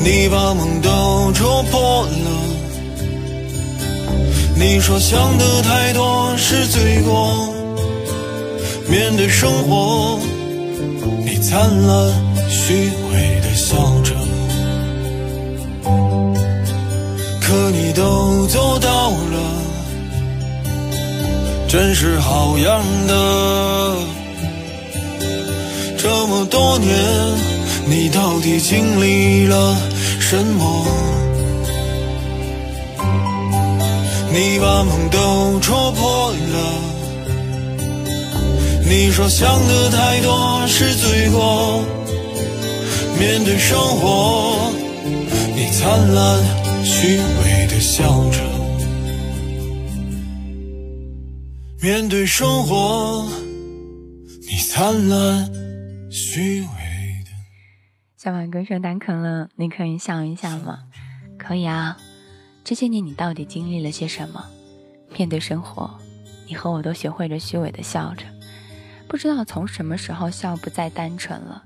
[0.00, 2.10] 你把梦都戳破了。
[4.54, 7.53] 你说想的太多是罪过。
[8.88, 10.18] 面对生活，
[11.24, 12.12] 你灿烂
[12.48, 14.14] 虚伪的笑着，
[17.40, 19.16] 可你都做到了，
[21.68, 23.96] 真是好样的。
[25.98, 26.94] 这么多年，
[27.86, 29.76] 你到底经历了
[30.20, 30.86] 什么？
[34.30, 36.93] 你把梦都戳破了。
[38.86, 41.82] 你说想的太多是罪过，
[43.18, 44.70] 面对生活，
[45.54, 48.38] 你灿烂虚伪的笑着。
[51.80, 53.26] 面对生活，
[54.48, 55.50] 你灿烂
[56.10, 57.30] 虚伪的。
[58.18, 60.80] 小马歌声单可乐，你可以笑一笑吗？
[61.38, 61.96] 可以啊。
[62.62, 64.44] 这些年你到底经历了些什么？
[65.16, 65.90] 面对生活，
[66.46, 68.24] 你和我都学会着虚伪的笑着。
[69.08, 71.62] 不知道从什么时候笑不再单纯了，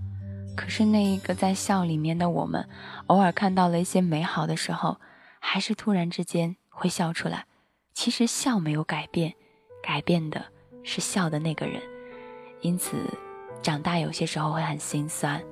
[0.57, 2.69] 可是那一个在笑里面的我们，
[3.07, 5.01] 偶尔看到了一些美好的时候，
[5.39, 7.47] 还是突然之间会笑出来。
[7.95, 9.33] 其实笑没有改变，
[9.83, 10.45] 改变的
[10.85, 11.81] 是笑的那个人。
[12.61, 12.97] 因此，
[13.63, 15.43] 长大有些时候会很心酸，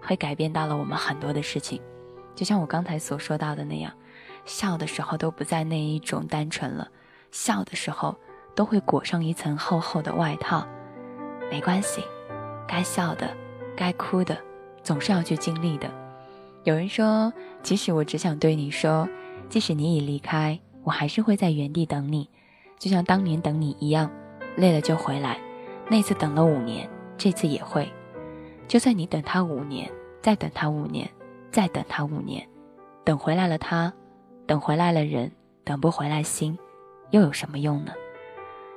[0.00, 1.80] 会改变到了我们很多的事情。
[2.34, 3.92] 就像我刚才所说到的那样，
[4.44, 6.88] 笑的时候都不再那一种单纯了，
[7.30, 8.16] 笑的时候
[8.56, 10.66] 都会裹上一层厚厚的外套。
[11.54, 12.02] 没关系，
[12.66, 13.32] 该笑的，
[13.76, 14.36] 该哭的，
[14.82, 15.88] 总是要去经历的。
[16.64, 19.08] 有人说，即使我只想对你说，
[19.48, 22.28] 即使你已离开，我还是会在原地等你，
[22.76, 24.10] 就像当年等你一样。
[24.56, 25.38] 累了就回来，
[25.88, 27.88] 那次等了五年，这次也会。
[28.66, 29.88] 就算你等他五年，
[30.20, 31.08] 再等他五年，
[31.52, 32.44] 再等他五年，
[33.04, 33.94] 等回来了他，
[34.44, 35.30] 等回来了人，
[35.62, 36.58] 等不回来心，
[37.10, 37.92] 又有什么用呢？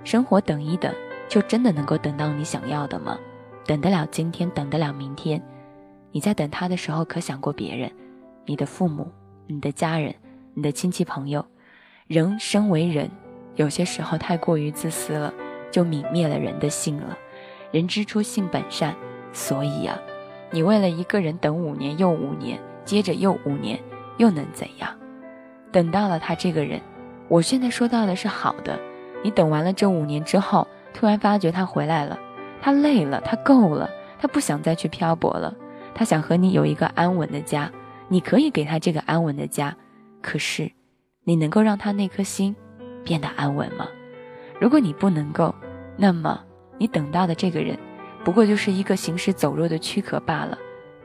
[0.04, 0.94] 生活等一等。
[1.28, 3.18] 就真的能够等到你想要的吗？
[3.66, 5.42] 等得了今天，等得了明天？
[6.14, 7.92] 你在等他的时候，可想过别人？
[8.46, 9.12] 你的父母、
[9.46, 10.16] 你的家人、
[10.54, 11.46] 你的亲戚朋友？
[12.08, 13.12] 人生为人，
[13.56, 15.34] 有些时候太过于自私了，
[15.70, 17.18] 就泯灭了人的性了。
[17.72, 18.96] 人之初，性本善，
[19.34, 20.00] 所以啊，
[20.50, 23.78] 你为了一个人等五年又五年，接着又五年，
[24.18, 24.90] 又能怎样？
[25.74, 26.80] 等到了他这个人，
[27.28, 28.80] 我现在说到的是好的。
[29.24, 30.66] 你等完了这五年之后。
[30.98, 32.18] 突然发觉他回来了，
[32.60, 35.56] 他累了，他够了，他不想再去漂泊了，
[35.94, 37.72] 他想和你有一个安稳的家。
[38.08, 39.78] 你可以给他这个安稳的家，
[40.24, 40.72] 可是，
[41.24, 42.56] 你能够让他那颗心
[43.04, 43.88] 变得安稳吗？
[44.60, 45.54] 如果你不能够，
[45.98, 46.44] 那么
[46.80, 47.78] 你等到的这个人，
[48.24, 50.58] 不过就是一个行尸走肉的躯壳罢了。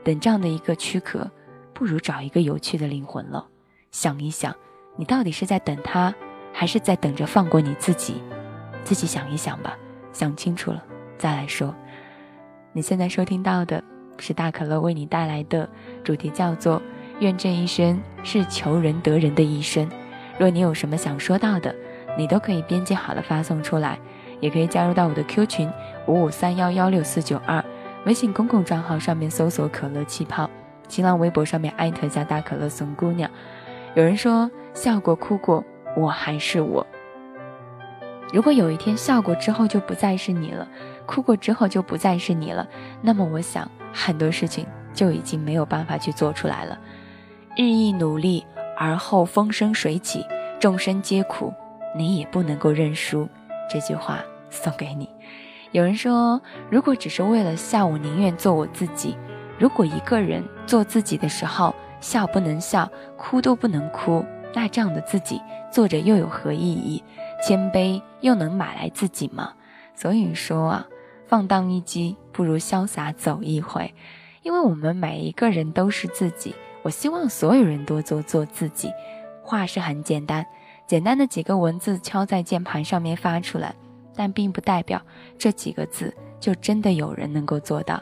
[0.03, 1.29] 等这样的一个躯壳，
[1.71, 3.45] 不如找一个有趣的灵魂了。
[3.91, 4.55] 想一想，
[4.95, 6.11] 你到底是在等他，
[6.51, 8.23] 还是在等着放过你自己？
[8.83, 9.77] 自己想一想吧。
[10.13, 10.81] 想清楚了
[11.17, 11.75] 再来说。
[12.71, 13.83] 你现在收听到的
[14.17, 15.67] 是大可乐为你带来的
[16.03, 16.81] 主题，叫做
[17.19, 19.89] “愿这一生是求人得人的一生”。
[20.39, 21.75] 若你有什么想说到的，
[22.17, 23.99] 你都可以编辑好了发送出来，
[24.39, 25.69] 也可以加入到我的 Q 群
[26.07, 27.63] 五五三幺幺六四九二，
[28.05, 30.49] 微信公共账号上面搜索“可乐气泡”，
[30.89, 33.29] 新浪微博上面艾特一下大可乐怂姑娘。
[33.93, 35.63] 有人说笑过哭过，
[35.95, 36.85] 我还是我。
[38.33, 40.67] 如果有一天笑过之后就不再是你了，
[41.05, 42.67] 哭过之后就不再是你了，
[42.99, 46.75] 那么我想很多事情就已经没有办法去做出来了。
[47.55, 48.43] 日益努力，
[48.75, 50.25] 而后风生水起，
[50.59, 51.53] 众生皆苦，
[51.95, 53.29] 你也不能够认输。
[53.69, 54.19] 这句话
[54.49, 55.07] 送给你。
[55.71, 56.41] 有人说，
[56.71, 59.15] 如果只是为了笑，我宁愿做我自己。
[59.59, 65.39] 如果一个人做自己的时候笑不能笑，哭都不能哭，那这样的自己
[65.71, 67.03] 做着又有何意义？
[67.45, 69.53] 谦卑又能买来自己吗？
[69.93, 70.87] 所以说啊，
[71.27, 73.93] 放荡一击不如潇洒走一回，
[74.43, 76.55] 因为我们每一个人都是自己。
[76.83, 78.89] 我希望所有人都做做自己。
[79.41, 80.45] 话是很简单，
[80.87, 83.75] 简单的几个文字敲在键盘上面发出来，
[84.15, 85.01] 但并不代表
[85.37, 88.01] 这几个字就真的有人能够做到。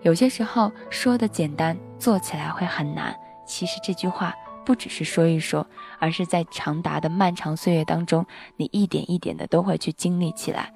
[0.00, 3.14] 有些时候说的简单，做起来会很难。
[3.46, 4.34] 其实这句话。
[4.64, 5.66] 不只是说一说，
[5.98, 8.24] 而是在长达的漫长岁月当中，
[8.56, 10.72] 你一点一点的都会去经历起来。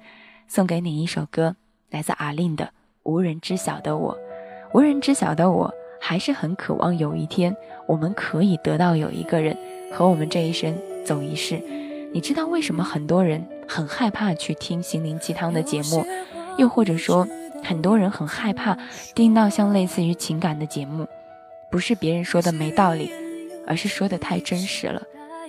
[0.47, 1.55] 送给你一首歌，
[1.89, 2.65] 来自阿令的
[3.03, 4.13] 《无人知晓的我》。
[4.73, 7.55] 无人知晓的我，还是很渴望有一天，
[7.87, 9.57] 我们可以得到有一个人
[9.91, 11.61] 和我们这一生走一世。
[12.13, 16.05] 你知道为什么很多人很害怕去听心灵鸡汤的节目，
[16.57, 17.27] 又或者说
[17.63, 18.77] 很多人很害怕
[19.15, 21.07] 听到像类似于情感的节目？
[21.71, 23.24] 不是别人说的没道理。
[23.67, 25.01] 而是说的太真实了，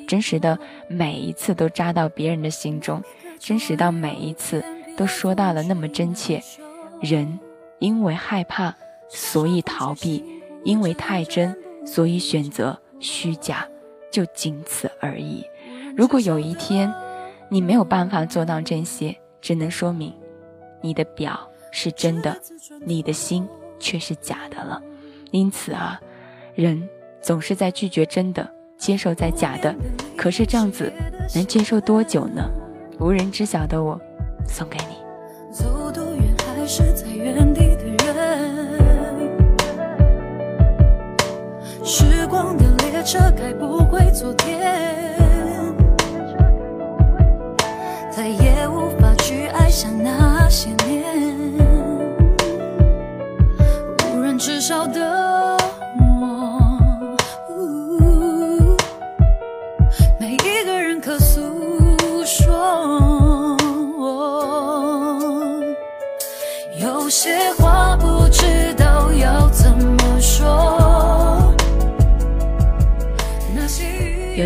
[0.06, 0.58] 真实的
[0.88, 3.02] 每一次都扎到别人的心中，
[3.38, 4.64] 真实到每一次
[4.96, 6.42] 都说到了那么真切。
[7.00, 7.38] 人
[7.78, 8.74] 因为害怕，
[9.08, 10.22] 所以逃避；
[10.64, 13.66] 因为太真，所以选择虚假。
[14.08, 15.44] 就仅此而已。
[15.94, 16.90] 如果有一天
[17.50, 20.10] 你没有办法做到这些，只能说明
[20.80, 21.38] 你的表
[21.70, 22.40] 是真的，
[22.86, 23.46] 你的心
[23.78, 24.82] 却是假的了。
[25.32, 26.00] 因此啊，
[26.54, 26.88] 人
[27.26, 28.48] 总是在拒绝真的，
[28.78, 29.74] 接受在假的。
[30.16, 30.92] 可是这样子
[31.34, 32.48] 能接受多久呢？
[33.00, 34.00] 无人知晓的我，
[34.46, 34.94] 送给你。
[35.50, 37.82] 走多远还是在原地的
[38.14, 38.14] 人，
[41.84, 44.60] 时光的列车开不回昨天，
[48.08, 51.02] 再也无法去爱上那些年，
[54.14, 55.15] 无人知晓的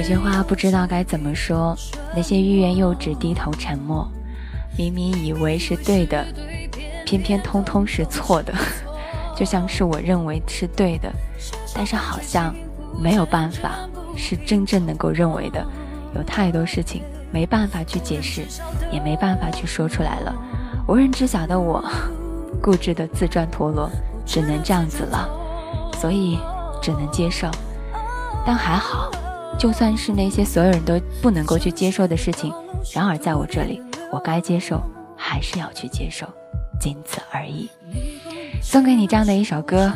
[0.00, 1.76] 有些话不知道该怎么说，
[2.16, 4.10] 那些欲言又止、低头沉默，
[4.74, 6.24] 明明以为是对的，
[7.04, 8.54] 偏偏通通是错的，
[9.36, 11.12] 就像是我认为是对的，
[11.74, 12.54] 但是好像
[12.98, 13.72] 没有办法
[14.16, 15.62] 是真正能够认为的，
[16.14, 18.46] 有太多事情没办法去解释，
[18.90, 20.34] 也没办法去说出来了。
[20.88, 21.84] 无人知晓的我，
[22.62, 23.90] 固执的自转陀螺，
[24.24, 25.28] 只能这样子了，
[26.00, 26.38] 所以
[26.80, 27.50] 只能接受。
[28.46, 29.10] 但还好，
[29.60, 32.50] 就算是那些所有人都不能够去接受的事情，
[32.94, 34.80] 然而在我这里，我该接受
[35.14, 36.26] 还是要去接受，
[36.80, 37.68] 仅此而已。
[38.62, 39.92] 送给你这样的一首歌，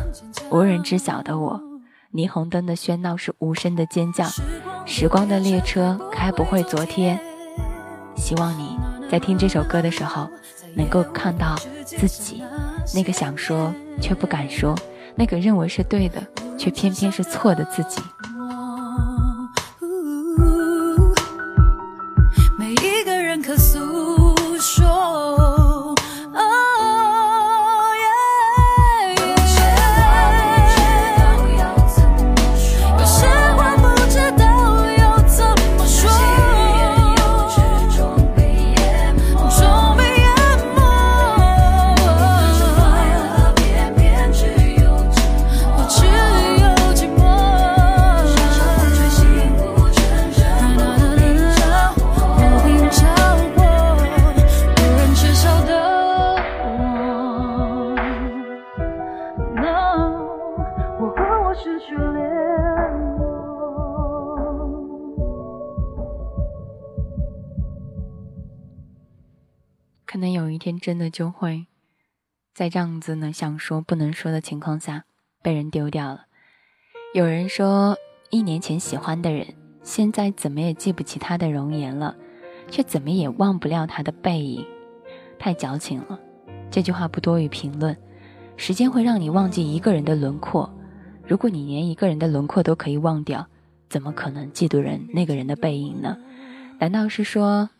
[0.51, 1.59] 无人知晓的我。
[2.13, 4.27] 霓虹灯的喧闹是无声的尖叫，
[4.85, 7.19] 时光的列车开不回昨天。
[8.17, 8.77] 希望你
[9.11, 10.29] 在听这首歌的时候，
[10.75, 11.57] 能够看到
[11.87, 12.43] 自己
[12.95, 14.75] 那个想说却不敢说，
[15.15, 16.23] 那个认为是对的
[16.59, 18.03] 却偏偏是错的自己。
[71.15, 71.69] 就会，
[72.57, 75.05] 在这样子呢想说不能说的情况下
[75.41, 76.27] 被人丢掉了。
[77.15, 77.97] 有人说，
[78.31, 79.47] 一年前喜欢的人，
[79.85, 82.17] 现在怎么也记不起他的容颜了，
[82.69, 84.67] 却怎么也忘不了他的背影，
[85.39, 86.19] 太矫情了。
[86.69, 87.97] 这句话不多于评论。
[88.57, 90.69] 时间会让你忘记一个人的轮廓，
[91.29, 93.47] 如果你连一个人的轮廓都可以忘掉，
[93.89, 96.17] 怎么可能嫉妒人那个人的背影呢？
[96.81, 97.71] 难道是说？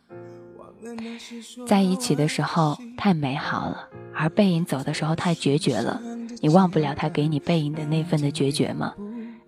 [1.67, 6.01] 在一起的时候太美好了，而背影走的时候太决绝了。
[6.41, 8.93] 你忘不了他给你背影的那份的决绝吗？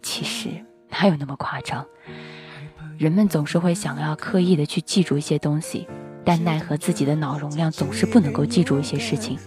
[0.01, 0.49] 其实
[0.89, 1.85] 哪有那么夸张？
[2.97, 5.88] 人们总是会想要刻意的去记住一些东西，
[6.25, 9.38] 但奈何自己的脑容量总是不能够记住一些事情。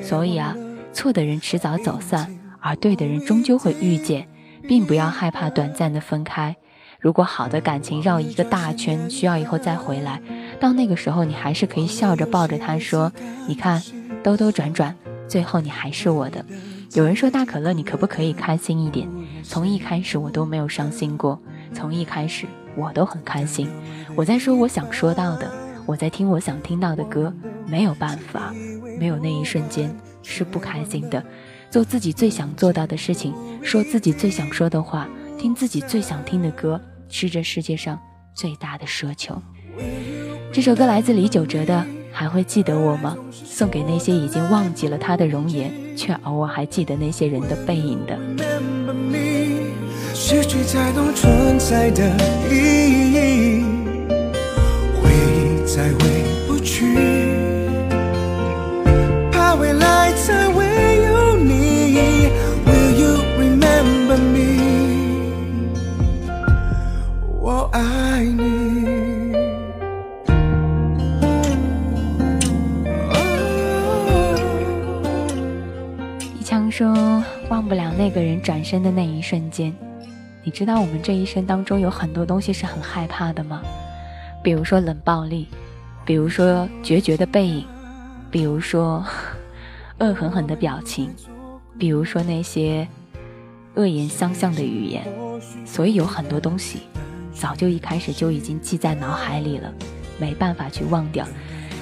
[0.00, 0.54] 所以啊，
[0.92, 4.28] 错的人迟早走散，而对的人终究会遇见，
[4.68, 6.54] 并不要害怕短暂的分开。
[7.00, 10.20] 如果好的感情绕一个大圈，需要以后再回来，
[10.60, 13.10] 到那个时候，你还是可以笑着抱着他说
[13.48, 13.82] ：“你看，
[14.22, 14.94] 兜兜转转，
[15.26, 16.44] 最后你还是我的。”
[16.92, 19.08] 有人说大可乐，你可不可以开心一点？
[19.42, 21.40] 从一开始我都没有伤心过，
[21.72, 22.46] 从一开始
[22.76, 23.68] 我都很开心。
[24.14, 25.50] 我在说我想说到的，
[25.86, 27.32] 我在听我想听到的歌，
[27.66, 28.52] 没有办法，
[28.98, 31.24] 没有那一瞬间是不开心的。
[31.70, 33.32] 做自己最想做到的事情，
[33.62, 35.08] 说自己最想说的话，
[35.38, 36.80] 听自己最想听的歌。
[37.12, 37.98] 是这世界上
[38.34, 39.40] 最大的奢求。
[40.52, 41.74] 这首歌来自李玖哲的
[42.10, 48.18] 《还会记得我吗》，送给那些已经忘记了他的容颜，却偶尔还记得那些人的背影的。
[48.36, 49.70] Remember me，
[50.12, 52.04] 失去才懂存在的
[52.50, 53.64] 意义，
[55.00, 55.98] 回忆再回
[56.48, 56.96] 不去，
[59.30, 62.28] 怕未来再会有你。
[62.66, 64.40] Will you remember me？
[67.40, 68.39] 我爱你。
[76.80, 79.70] 说忘不了那个人转身的那一瞬间，
[80.42, 83.60] 你知道我们这一生当中有很多东西是很害怕的吗？
[84.42, 85.46] 比如说冷暴力，
[86.06, 87.66] 比如说决绝的背影，
[88.30, 89.04] 比如说
[90.00, 91.14] 恶狠狠的表情，
[91.78, 92.88] 比如说那些
[93.74, 95.04] 恶言相向的语言。
[95.66, 96.78] 所以有很多东西，
[97.34, 99.70] 早就一开始就已经记在脑海里了，
[100.18, 101.26] 没办法去忘掉。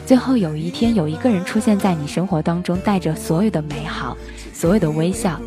[0.04, 4.16] 最后有一天，有一个人出现在你生活当中，带着所有的美好，
[4.60, 5.40] 所有的微笑，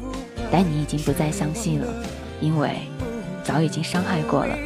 [0.50, 1.88] 但你已经不再相信了，
[2.40, 2.78] 因为
[3.44, 4.58] 早已经伤害过了。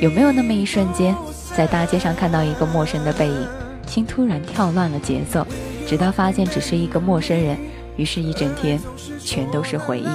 [0.00, 1.14] 有没有那么一瞬间，
[1.54, 3.46] 在大街上看到一个陌生的背影，
[3.86, 5.46] 心突然跳乱了节奏，
[5.86, 7.58] 直到发现只是一个陌生人，
[7.98, 8.80] 于是一整天
[9.22, 10.08] 全都是回忆。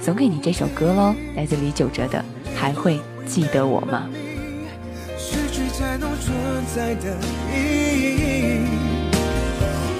[0.00, 2.20] 送给你这首歌喽，来自李玖哲的
[2.56, 4.08] 《还会记得我吗》。
[5.18, 6.32] 失去才能存
[6.72, 7.16] 在的
[7.52, 7.58] 意
[8.14, 8.60] 义，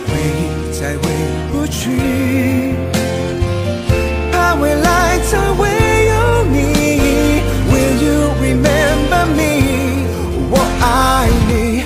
[0.07, 1.03] 回忆再回
[1.51, 2.94] 不去，
[4.61, 5.69] 未来才会
[6.07, 7.43] 有你。
[7.71, 9.43] Will you remember me？
[10.51, 11.85] 我爱你。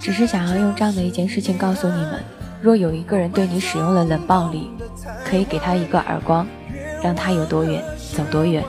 [0.01, 2.23] 只是想要用这样的一件事情告诉你们：
[2.61, 4.71] 若有一个人对你使用了冷暴力，
[5.25, 6.47] 可以给他一个耳光，
[7.03, 7.83] 让他有多远
[8.15, 8.63] 走多远。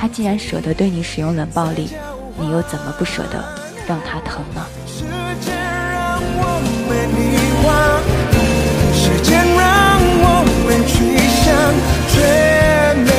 [0.00, 1.88] 他既然舍得对你使用冷暴力，
[2.38, 3.44] 你又怎么不舍得
[3.84, 4.64] 让他疼呢？
[4.86, 5.02] 时
[5.44, 7.36] 间让我们遗
[7.66, 7.68] 忘，
[8.94, 11.46] 时间让我们去想，
[12.14, 12.14] 却
[13.02, 13.10] 没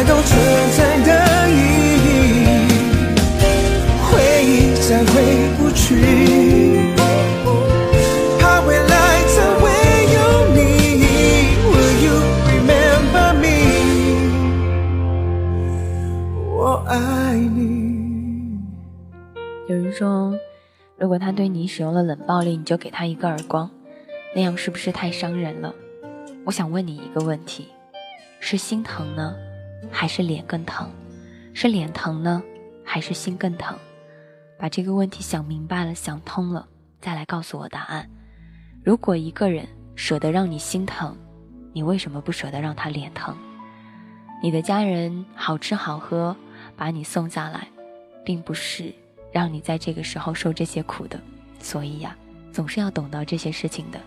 [0.00, 0.32] 才懂存
[0.78, 1.12] 在的
[1.50, 1.52] 意
[2.06, 2.08] 义，
[4.08, 5.12] 回忆再回
[5.58, 5.84] 不去，
[8.38, 8.88] 怕未来
[9.28, 9.68] 才会
[10.14, 10.18] 有
[10.54, 10.58] 你。
[11.68, 12.16] Will you
[12.48, 13.44] remember me？
[16.56, 18.58] 我爱你。
[19.68, 20.34] 有人说，
[20.96, 23.70] 如果他对你使用了冷暴力，你就给他一个耳光，
[24.34, 25.74] 那样是不是太伤人了？
[26.46, 27.68] 我想问你一个问题：
[28.40, 29.34] 是心疼呢，
[29.90, 30.90] 还是脸更疼？
[31.52, 32.42] 是脸疼呢，
[32.84, 33.76] 还是心更疼？
[34.58, 36.68] 把这个问题想明白了、想通了，
[37.00, 38.08] 再来告诉我答案。
[38.84, 41.16] 如果一个人舍得让你心疼，
[41.72, 43.36] 你为什么不舍得让他脸疼？
[44.42, 46.34] 你的家人好吃好喝，
[46.76, 47.68] 把你送下来，
[48.24, 48.94] 并不是
[49.32, 51.20] 让你在这个时候受这些苦的。
[51.58, 52.16] 所以呀，
[52.52, 54.00] 总是要懂得这些事情的。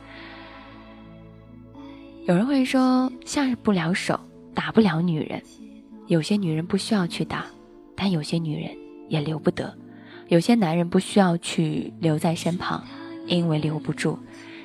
[2.26, 4.20] 有人会说，下不了手，
[4.56, 5.44] 打不了女人。
[6.08, 7.46] 有些女人不需要去打，
[7.96, 8.72] 但有些女人
[9.10, 9.74] 也留不得。
[10.28, 12.84] 有些男人不需要去留在身旁，
[13.28, 14.18] 因为留不住。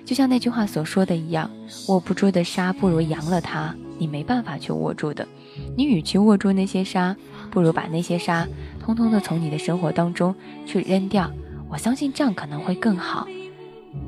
[0.04, 1.50] 就像那句话所说的一样，
[1.88, 3.74] 握不住的沙，不如扬了它。
[3.98, 5.26] 你没办法去握住的，
[5.76, 7.14] 你与其握住那些沙，
[7.50, 8.46] 不如把那些沙
[8.80, 10.34] 通通的从你的生活当中
[10.64, 11.30] 去扔掉。
[11.68, 13.26] 我相信这样可能会更好，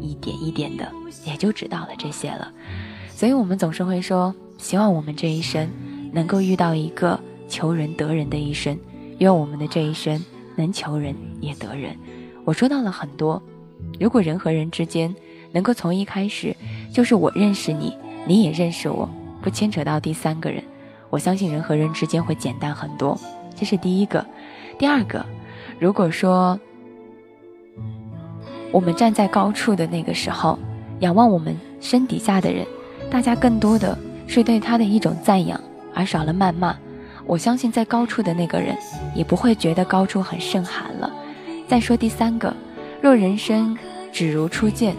[0.01, 0.91] 一点一点的
[1.27, 2.53] 也就知道了这些了。
[3.09, 5.69] 所以我们总是会说，希望我们这一生
[6.13, 8.79] 能够遇到一个求人得人的一生，
[9.19, 10.23] 愿我们的这一生
[10.57, 11.97] 能求人也得人。
[12.45, 13.43] 我说到了很多，
[13.99, 15.15] 如果人和人之间
[15.53, 16.55] 能够从一开始
[16.93, 17.97] 就是我认识你，
[18.27, 19.09] 你也认识我，
[19.43, 20.63] 不牵扯到第三个人，
[21.11, 23.19] 我相信人和人之间会简单很多。
[23.57, 24.25] 这是第一个。
[24.79, 25.25] 第二个，
[25.79, 26.59] 如果说
[28.73, 30.59] 我们站在高处的那个时候，
[31.01, 32.67] 仰望我们身底下的人，
[33.11, 35.61] 大家更多的是对他的一种赞扬，
[35.95, 36.77] 而少了谩骂。
[37.27, 38.77] 我相信在高处的那个人
[39.15, 41.13] 也不会觉得高处很甚寒了。
[41.69, 42.55] 再说第三个，
[43.01, 43.77] 若人生
[44.13, 44.97] 只如初见，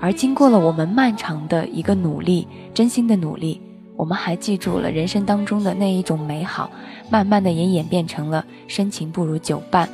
[0.00, 3.60] 而经过了我们漫长的一个努力，真心的努力，
[3.96, 6.70] 我们还记住了人生当中的那一种美好，
[7.10, 9.88] 慢慢的也演变成了深情不如久伴，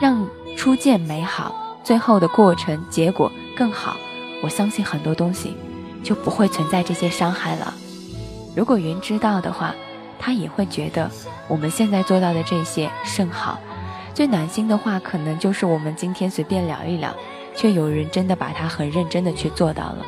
[0.00, 0.26] 让
[0.56, 3.96] 初见美好，最后的过程结果更好。
[4.42, 5.54] 我相信很多东西
[6.02, 7.74] 就不会存在这些伤害了。
[8.56, 9.74] 如果云知道的话，
[10.18, 11.10] 他也会觉得
[11.46, 13.58] 我们现在做到的这些甚好。
[14.14, 17.14] 最暖心的话，可能就是我们今天随便聊一聊，
[17.54, 20.04] 却有人真的把它很认真的去做到了。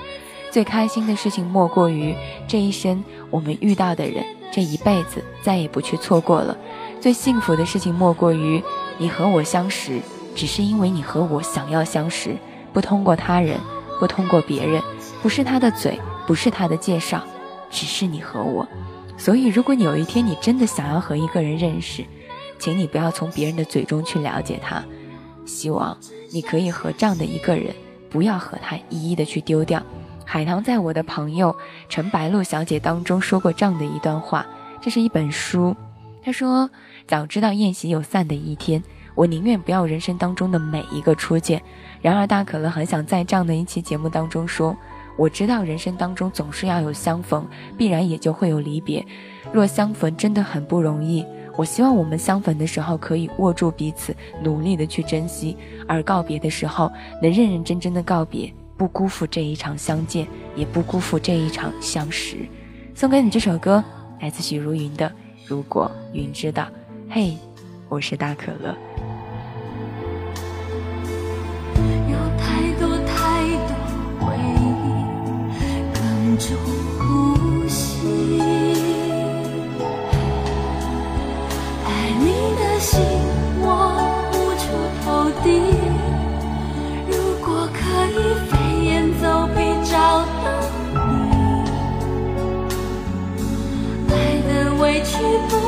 [0.51, 2.13] 最开心的事情莫过于
[2.49, 6.57] 这一生我们遇到的人，这一辈子再也不去错过了。
[7.01, 8.61] 最幸福的事情莫过于
[8.99, 10.01] 你和我相识，
[10.35, 12.37] 只是因为你和我想要相识，
[12.73, 13.61] 不通过他人，
[14.01, 14.83] 不通过别人，
[15.23, 17.23] 不是他的嘴，不是他的介绍，
[17.71, 18.67] 只是你和我。
[19.21, 22.03] 所以，如果你有一天你真的想要和一个人认识，
[22.59, 24.83] 请你不要从别人的嘴中去了解他。
[25.45, 25.95] 希望
[26.33, 27.75] 你可以和这样的一个人，
[28.09, 29.83] 不要和他一一的去丢掉。
[30.25, 31.55] 海棠在我的朋友
[31.87, 34.47] 陈白露小姐当中说过这样的一段话，
[34.81, 35.77] 这是一本书。
[36.25, 36.71] 她说
[37.07, 38.83] ：“早知道宴席有散的一天，
[39.15, 41.61] 我宁愿不要人生当中的每一个初见。”
[42.01, 44.75] 然而，大可乐很想在这样的一期节目当中说。
[45.17, 47.47] 我知道人生当中总是要有相逢，
[47.77, 49.05] 必然也就会有离别。
[49.53, 51.25] 若相逢真的很不容易，
[51.57, 55.57] 我希望我们相逢的时候可以握住彼此，努力的去珍惜；
[55.87, 56.91] 而告别的时候
[57.21, 62.37] 能认认真真的告别，不辜负这一场相见，也不辜负这一场相识。
[62.95, 63.83] 送给你这首歌，
[64.21, 65.09] 来自许茹芸的
[65.47, 66.63] 《如果云知道》。
[67.11, 67.37] 嘿，
[67.89, 68.90] 我是大可乐。
[76.41, 76.57] 中
[76.99, 78.41] 呼吸，
[81.85, 81.89] 爱
[82.19, 82.25] 你
[82.57, 82.99] 的心
[83.61, 83.65] 我
[84.33, 84.65] 无处
[85.05, 85.05] 投
[85.45, 85.47] 递。
[87.11, 87.13] 如
[87.45, 88.19] 果可以
[88.49, 88.51] 飞
[88.87, 88.89] 檐
[89.21, 89.23] 走
[89.55, 89.93] 壁找
[90.43, 90.45] 到
[90.95, 90.97] 你，
[94.09, 94.11] 爱
[94.49, 94.49] 的
[94.81, 95.11] 委屈
[95.51, 95.60] 不。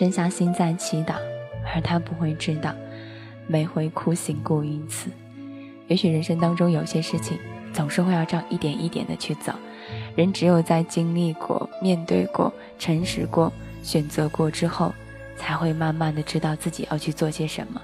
[0.00, 1.16] 剩下心在祈祷，
[1.74, 2.74] 而他不会知道，
[3.46, 5.10] 每回哭醒过一次。
[5.88, 7.36] 也许人生当中有些事情，
[7.74, 9.52] 总是会要这样一点一点的去走。
[10.16, 14.90] 人只有在经历过、面对过、诚实过、选择过之后，
[15.36, 17.78] 才会慢慢的知道自己要去做些什么。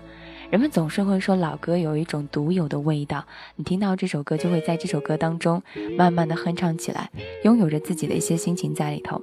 [0.48, 5.62] 人们总是会说老歌有一种独有的味道，你听到这首歌，就会在这首歌当中
[5.98, 7.10] 慢慢的哼唱起来，
[7.44, 9.20] 拥有着自己的一些心情在里头。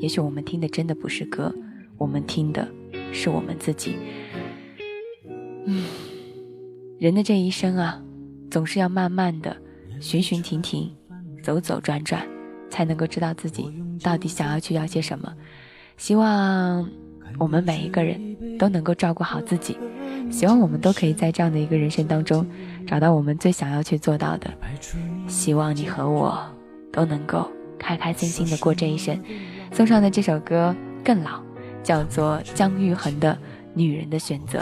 [0.00, 1.54] 也许我们听的真的不是歌。
[2.00, 2.66] 我们听的
[3.12, 3.96] 是我们自己。
[5.66, 5.84] 嗯，
[6.98, 8.02] 人的这一生啊，
[8.50, 9.54] 总是要慢慢的
[10.00, 10.90] 寻寻停停，
[11.42, 12.26] 走走转转，
[12.70, 13.70] 才能够知道自己
[14.02, 15.30] 到底想要去要些什么。
[15.98, 16.88] 希望
[17.38, 19.76] 我们每一个人都能够照顾好自己，
[20.30, 22.46] 希望我们都可以在这样的一个人生当中
[22.86, 24.50] 找到我们最想要去做到的。
[25.28, 26.42] 希望你和我
[26.90, 27.46] 都能够
[27.78, 29.22] 开开心心的过这一生。
[29.70, 30.74] 送上的这首歌
[31.04, 31.49] 更老。
[31.82, 33.36] 叫做姜育恒的
[33.74, 34.60] 女人的选择，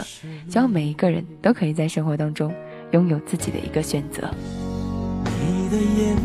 [0.49, 2.53] 希望每一个人都可以在生活当中
[2.91, 4.29] 拥有自己的一个选择。
[5.25, 6.15] 你的眼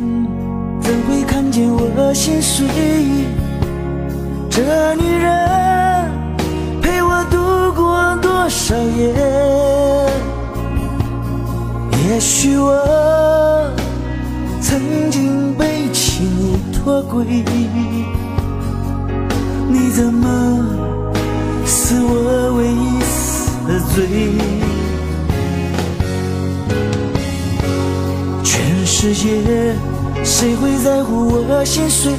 [0.81, 2.67] 怎会看见我心碎？
[4.51, 6.11] 这女人
[6.81, 9.15] 陪我度过多少夜？
[12.07, 13.73] 也许我
[14.61, 17.25] 曾经背弃你脱轨，
[19.69, 20.64] 你怎么？
[21.87, 23.95] 是我唯一死罪。
[28.43, 29.77] 全世界
[30.25, 32.11] 谁会在乎我心碎？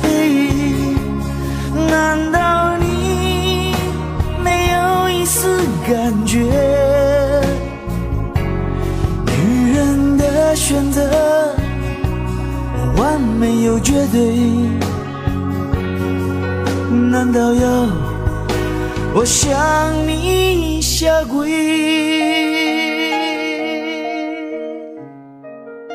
[1.89, 3.73] 难道你
[4.43, 5.57] 没有一丝
[5.89, 6.43] 感觉？
[9.25, 11.01] 女人的选择，
[12.97, 14.37] 完美又绝对，
[17.09, 18.04] 难道要？
[19.17, 21.49] 我向你下跪。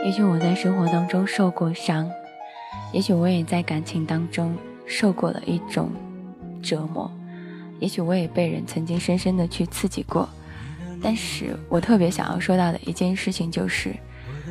[0.03, 2.11] 也许我在生活当中受过伤，
[2.95, 4.57] 也许我也在感情当中
[4.87, 5.91] 受过了一种
[6.63, 7.13] 折磨，
[7.79, 10.27] 也许我也被人曾经深深的去刺激过，
[11.03, 13.95] 但是我特别想要说到的一件事情就是，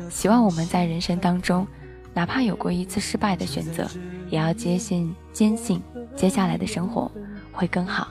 [0.08, 1.66] 希望我们在人生当中，
[2.14, 3.90] 哪怕有过一次失败的选择，
[4.30, 5.82] 也要坚信坚信
[6.14, 7.10] 接下来的生活
[7.50, 8.06] 会更好。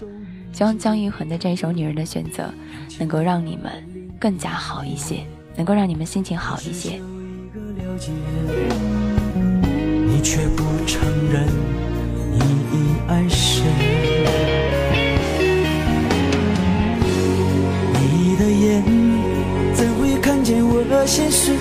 [0.52, 2.44] 希望姜育恒的这首《女人的选择》
[3.00, 3.72] 能够让你们
[4.20, 5.26] 更加好一些，
[5.56, 7.00] 能够让你们心情好一些。
[10.08, 11.48] 你却不承认
[12.32, 13.64] 你已爱谁，
[17.94, 18.84] 你的眼
[19.74, 21.56] 怎会看见我心碎？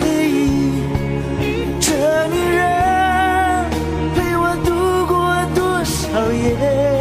[1.81, 1.93] 这
[2.29, 3.71] 女人
[4.15, 5.15] 陪我度过
[5.55, 6.98] 多少夜？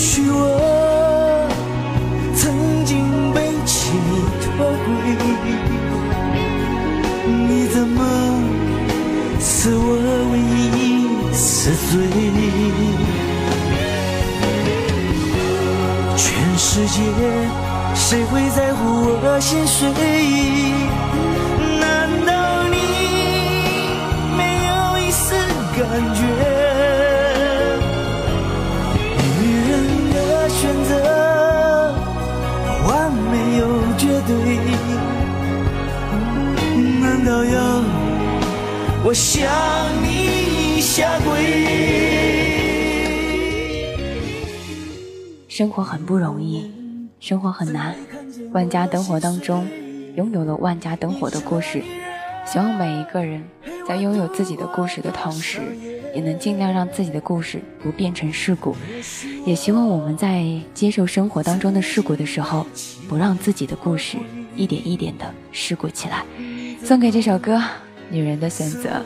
[0.00, 1.50] 许我
[2.36, 3.98] 曾经被情
[4.40, 4.86] 拖轨，
[7.26, 7.98] 你怎么
[9.40, 9.98] 赐我
[10.30, 10.38] 唯
[10.78, 10.78] 一
[11.34, 11.96] 死罪？
[16.16, 16.26] 全
[16.56, 16.96] 世界
[17.96, 18.78] 谁会在乎
[19.20, 19.82] 我心碎？
[39.08, 39.48] 我向
[40.02, 41.32] 你下跪。
[45.48, 46.70] 生活很不容易，
[47.18, 47.96] 生活很难。
[48.52, 49.66] 万家灯火当中，
[50.14, 51.82] 拥有了万家灯火的故事。
[52.44, 53.42] 希望每一个人
[53.88, 55.62] 在拥有自己的故事的同时，
[56.14, 58.76] 也能尽量让自己的故事不变成事故。
[59.46, 60.44] 也希望我们在
[60.74, 62.66] 接受生活当中的事故的时候，
[63.08, 64.18] 不让自己的故事
[64.54, 66.26] 一点一点的事故起来。
[66.84, 67.58] 送给这首歌。
[68.10, 69.04] 女人的选择，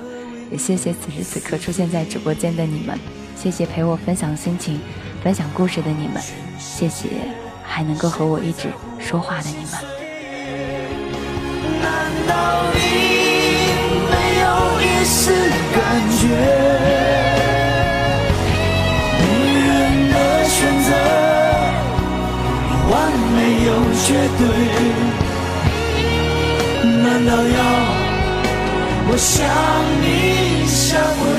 [0.50, 2.98] 也谢谢此时此刻出现在直播间的你们，
[3.36, 4.80] 谢谢陪我分享心情、
[5.22, 6.22] 分享故事的你们，
[6.58, 7.08] 谢谢
[7.64, 8.68] 还能够和我一直
[9.00, 9.72] 说话的你们。
[11.80, 12.80] 难道你
[14.08, 14.46] 没有
[14.80, 15.32] 一丝
[15.74, 15.80] 感
[16.20, 16.22] 觉？
[19.18, 19.26] 女
[19.66, 19.70] 人
[20.12, 20.90] 的选择，
[22.88, 22.92] 完
[23.34, 23.36] 美
[23.66, 23.68] 又
[24.04, 24.06] 绝
[24.38, 24.42] 对，
[27.02, 28.01] 难道要？
[29.10, 29.46] 我向
[30.00, 31.32] 你下跪。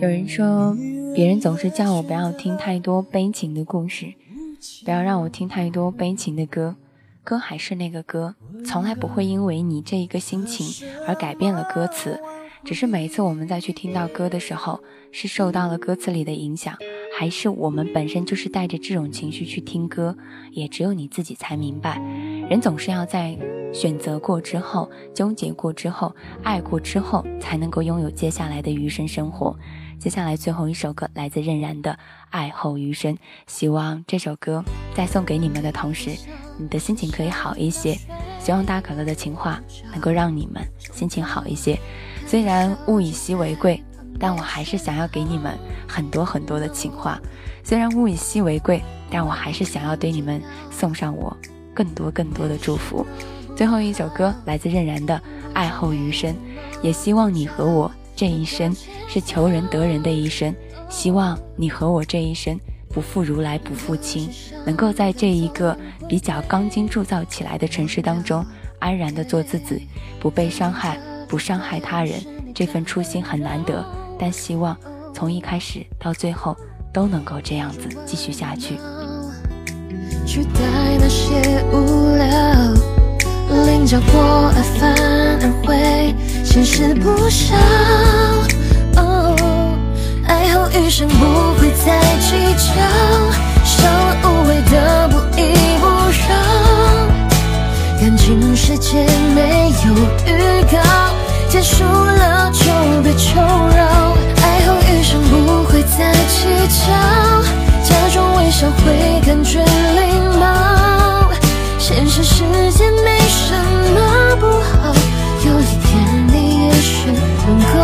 [0.00, 0.76] 有人说，
[1.14, 4.14] 别人总是叫我不要听太多悲情的故事，
[4.84, 6.76] 不要让我听太多悲情的歌。
[7.22, 8.34] 歌还是那个歌，
[8.66, 12.20] 从来不会因为你这一个心情而改变了歌词。
[12.64, 16.76] 只是每一次我们再去听到歌的时候，是受到了歌词里的影响，
[17.16, 20.16] 还是我们本身就是带着这种情绪去听歌，
[20.50, 22.00] 也只有你自己才明白。
[22.50, 23.38] 人总是要在
[23.72, 26.12] 选择过之后、纠结过之后、
[26.42, 29.56] 爱过之后，才能够拥有接下来的余生生活。
[29.96, 31.92] 接下来最后一首歌来自任然的
[32.30, 33.14] 《爱后余生》，
[33.46, 36.10] 希望这首歌在送给你们的同时，
[36.58, 37.96] 你的心情可以好一些。
[38.40, 39.62] 希望大可乐的情话
[39.92, 40.60] 能够让你们
[40.92, 41.78] 心情好一些。
[42.26, 43.80] 虽然物以稀为贵，
[44.18, 47.20] 但我还是想要给你们很多很多的情话。
[47.62, 51.36] 虽然物以稀为贵，但我还是想要对你们送上我。
[51.74, 53.04] 更多更多的祝福。
[53.56, 55.16] 最后一首歌来自任然的
[55.52, 56.32] 《爱后余生》，
[56.82, 58.72] 也希望你和我这一生
[59.08, 60.54] 是求人得人的一生。
[60.88, 62.56] 希望你和我这一生
[62.90, 64.30] 不负如来不负卿，
[64.64, 65.76] 能够在这一个
[66.08, 68.46] 比较钢筋铸造起来的城市当中，
[68.78, 69.88] 安然的做自己，
[70.20, 70.96] 不被伤害，
[71.28, 72.20] 不伤害他人。
[72.54, 73.84] 这份初心很难得，
[74.24, 74.74] 但希望
[75.14, 76.56] 从一开始到最后
[76.94, 78.78] 都能够这样子继续下去。
[80.26, 80.60] 取代
[80.98, 82.26] 那些无聊，
[83.66, 84.94] 棱角过爱反
[85.42, 87.54] 而会现实不少。
[90.26, 92.72] 爱后余生不会再计较，
[93.62, 95.52] 少了无谓的不依
[95.82, 95.84] 不
[96.24, 96.28] 饶。
[98.00, 99.92] 感情世界没有
[100.26, 100.80] 预告，
[101.54, 102.64] 结束了就
[103.04, 104.16] 别求饶。
[104.42, 106.90] 爱后余生不会再计较。
[107.84, 111.30] 假装微笑会感觉礼貌，
[111.78, 112.42] 现实世
[112.72, 113.54] 界没什
[113.94, 114.92] 么不好，
[115.46, 117.06] 有一天你也许
[117.46, 117.76] 能够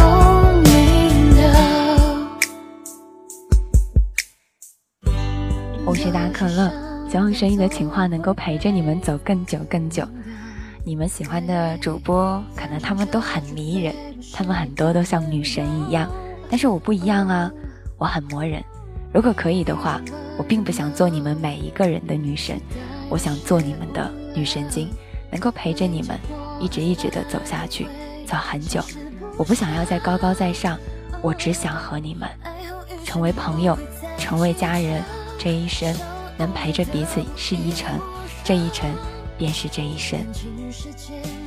[0.65, 0.73] 明
[1.37, 1.41] 了。
[5.87, 6.69] 我是大可乐，
[7.09, 10.03] 希望声音的情话能够陪着你们走更久更久。
[10.83, 13.95] 你们喜欢的主播，可能他们都很迷人，
[14.33, 16.11] 他们很多都像女神一样，
[16.49, 17.51] 但是我不一样啊，
[17.99, 18.63] 我很磨人。
[19.13, 20.01] 如果可以的话，
[20.39, 22.59] 我并不想做你们每一个人的女神，
[23.11, 24.89] 我想做你们的女神经，
[25.31, 26.19] 能够陪着你们
[26.59, 27.87] 一直一直的走下去，
[28.27, 28.83] 走很久。
[29.37, 30.79] 我不想要再高高在上，
[31.21, 32.27] 我只想和你们
[33.05, 33.77] 成为朋友，
[34.17, 35.03] 成为家人，
[35.39, 35.95] 这一生
[36.39, 38.01] 能陪着彼此是一程，
[38.43, 38.91] 这一程
[39.41, 40.21] 便是这一生。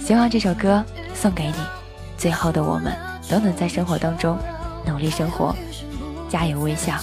[0.04, 0.84] 希望这首歌
[1.14, 1.54] 送给你，
[2.18, 2.92] 最后的我们
[3.30, 4.36] 都能在生活当中
[4.84, 5.56] 努力生活，
[6.28, 6.94] 加油微笑。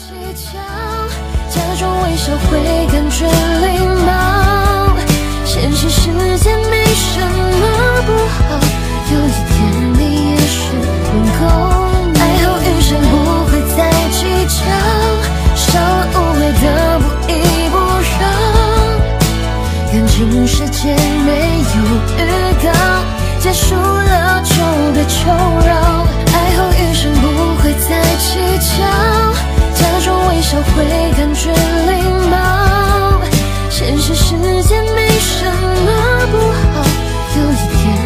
[1.49, 3.25] 假装微笑会感觉
[3.67, 4.97] 礼貌，
[5.45, 8.59] 现实世界没什么不好，
[9.13, 9.57] 有一天
[9.95, 10.37] 你也
[11.15, 11.41] 能够。
[12.19, 12.21] 爱
[12.67, 13.15] 余生不
[13.47, 13.79] 会再
[14.11, 14.19] 计
[14.49, 14.59] 较，
[17.71, 17.90] 不。
[19.93, 20.95] 感情世界
[21.27, 21.83] 没有
[22.17, 22.71] 预告
[23.41, 24.55] 结束了就
[24.93, 25.29] 别求
[25.67, 27.27] 饶爱后余生不
[27.57, 28.39] 会再计
[28.69, 28.87] 较
[29.75, 30.85] 假装微笑会
[31.17, 31.93] 感觉礼
[32.31, 33.21] 貌
[33.69, 36.85] 现实世界没什么不好
[37.37, 38.00] 有一点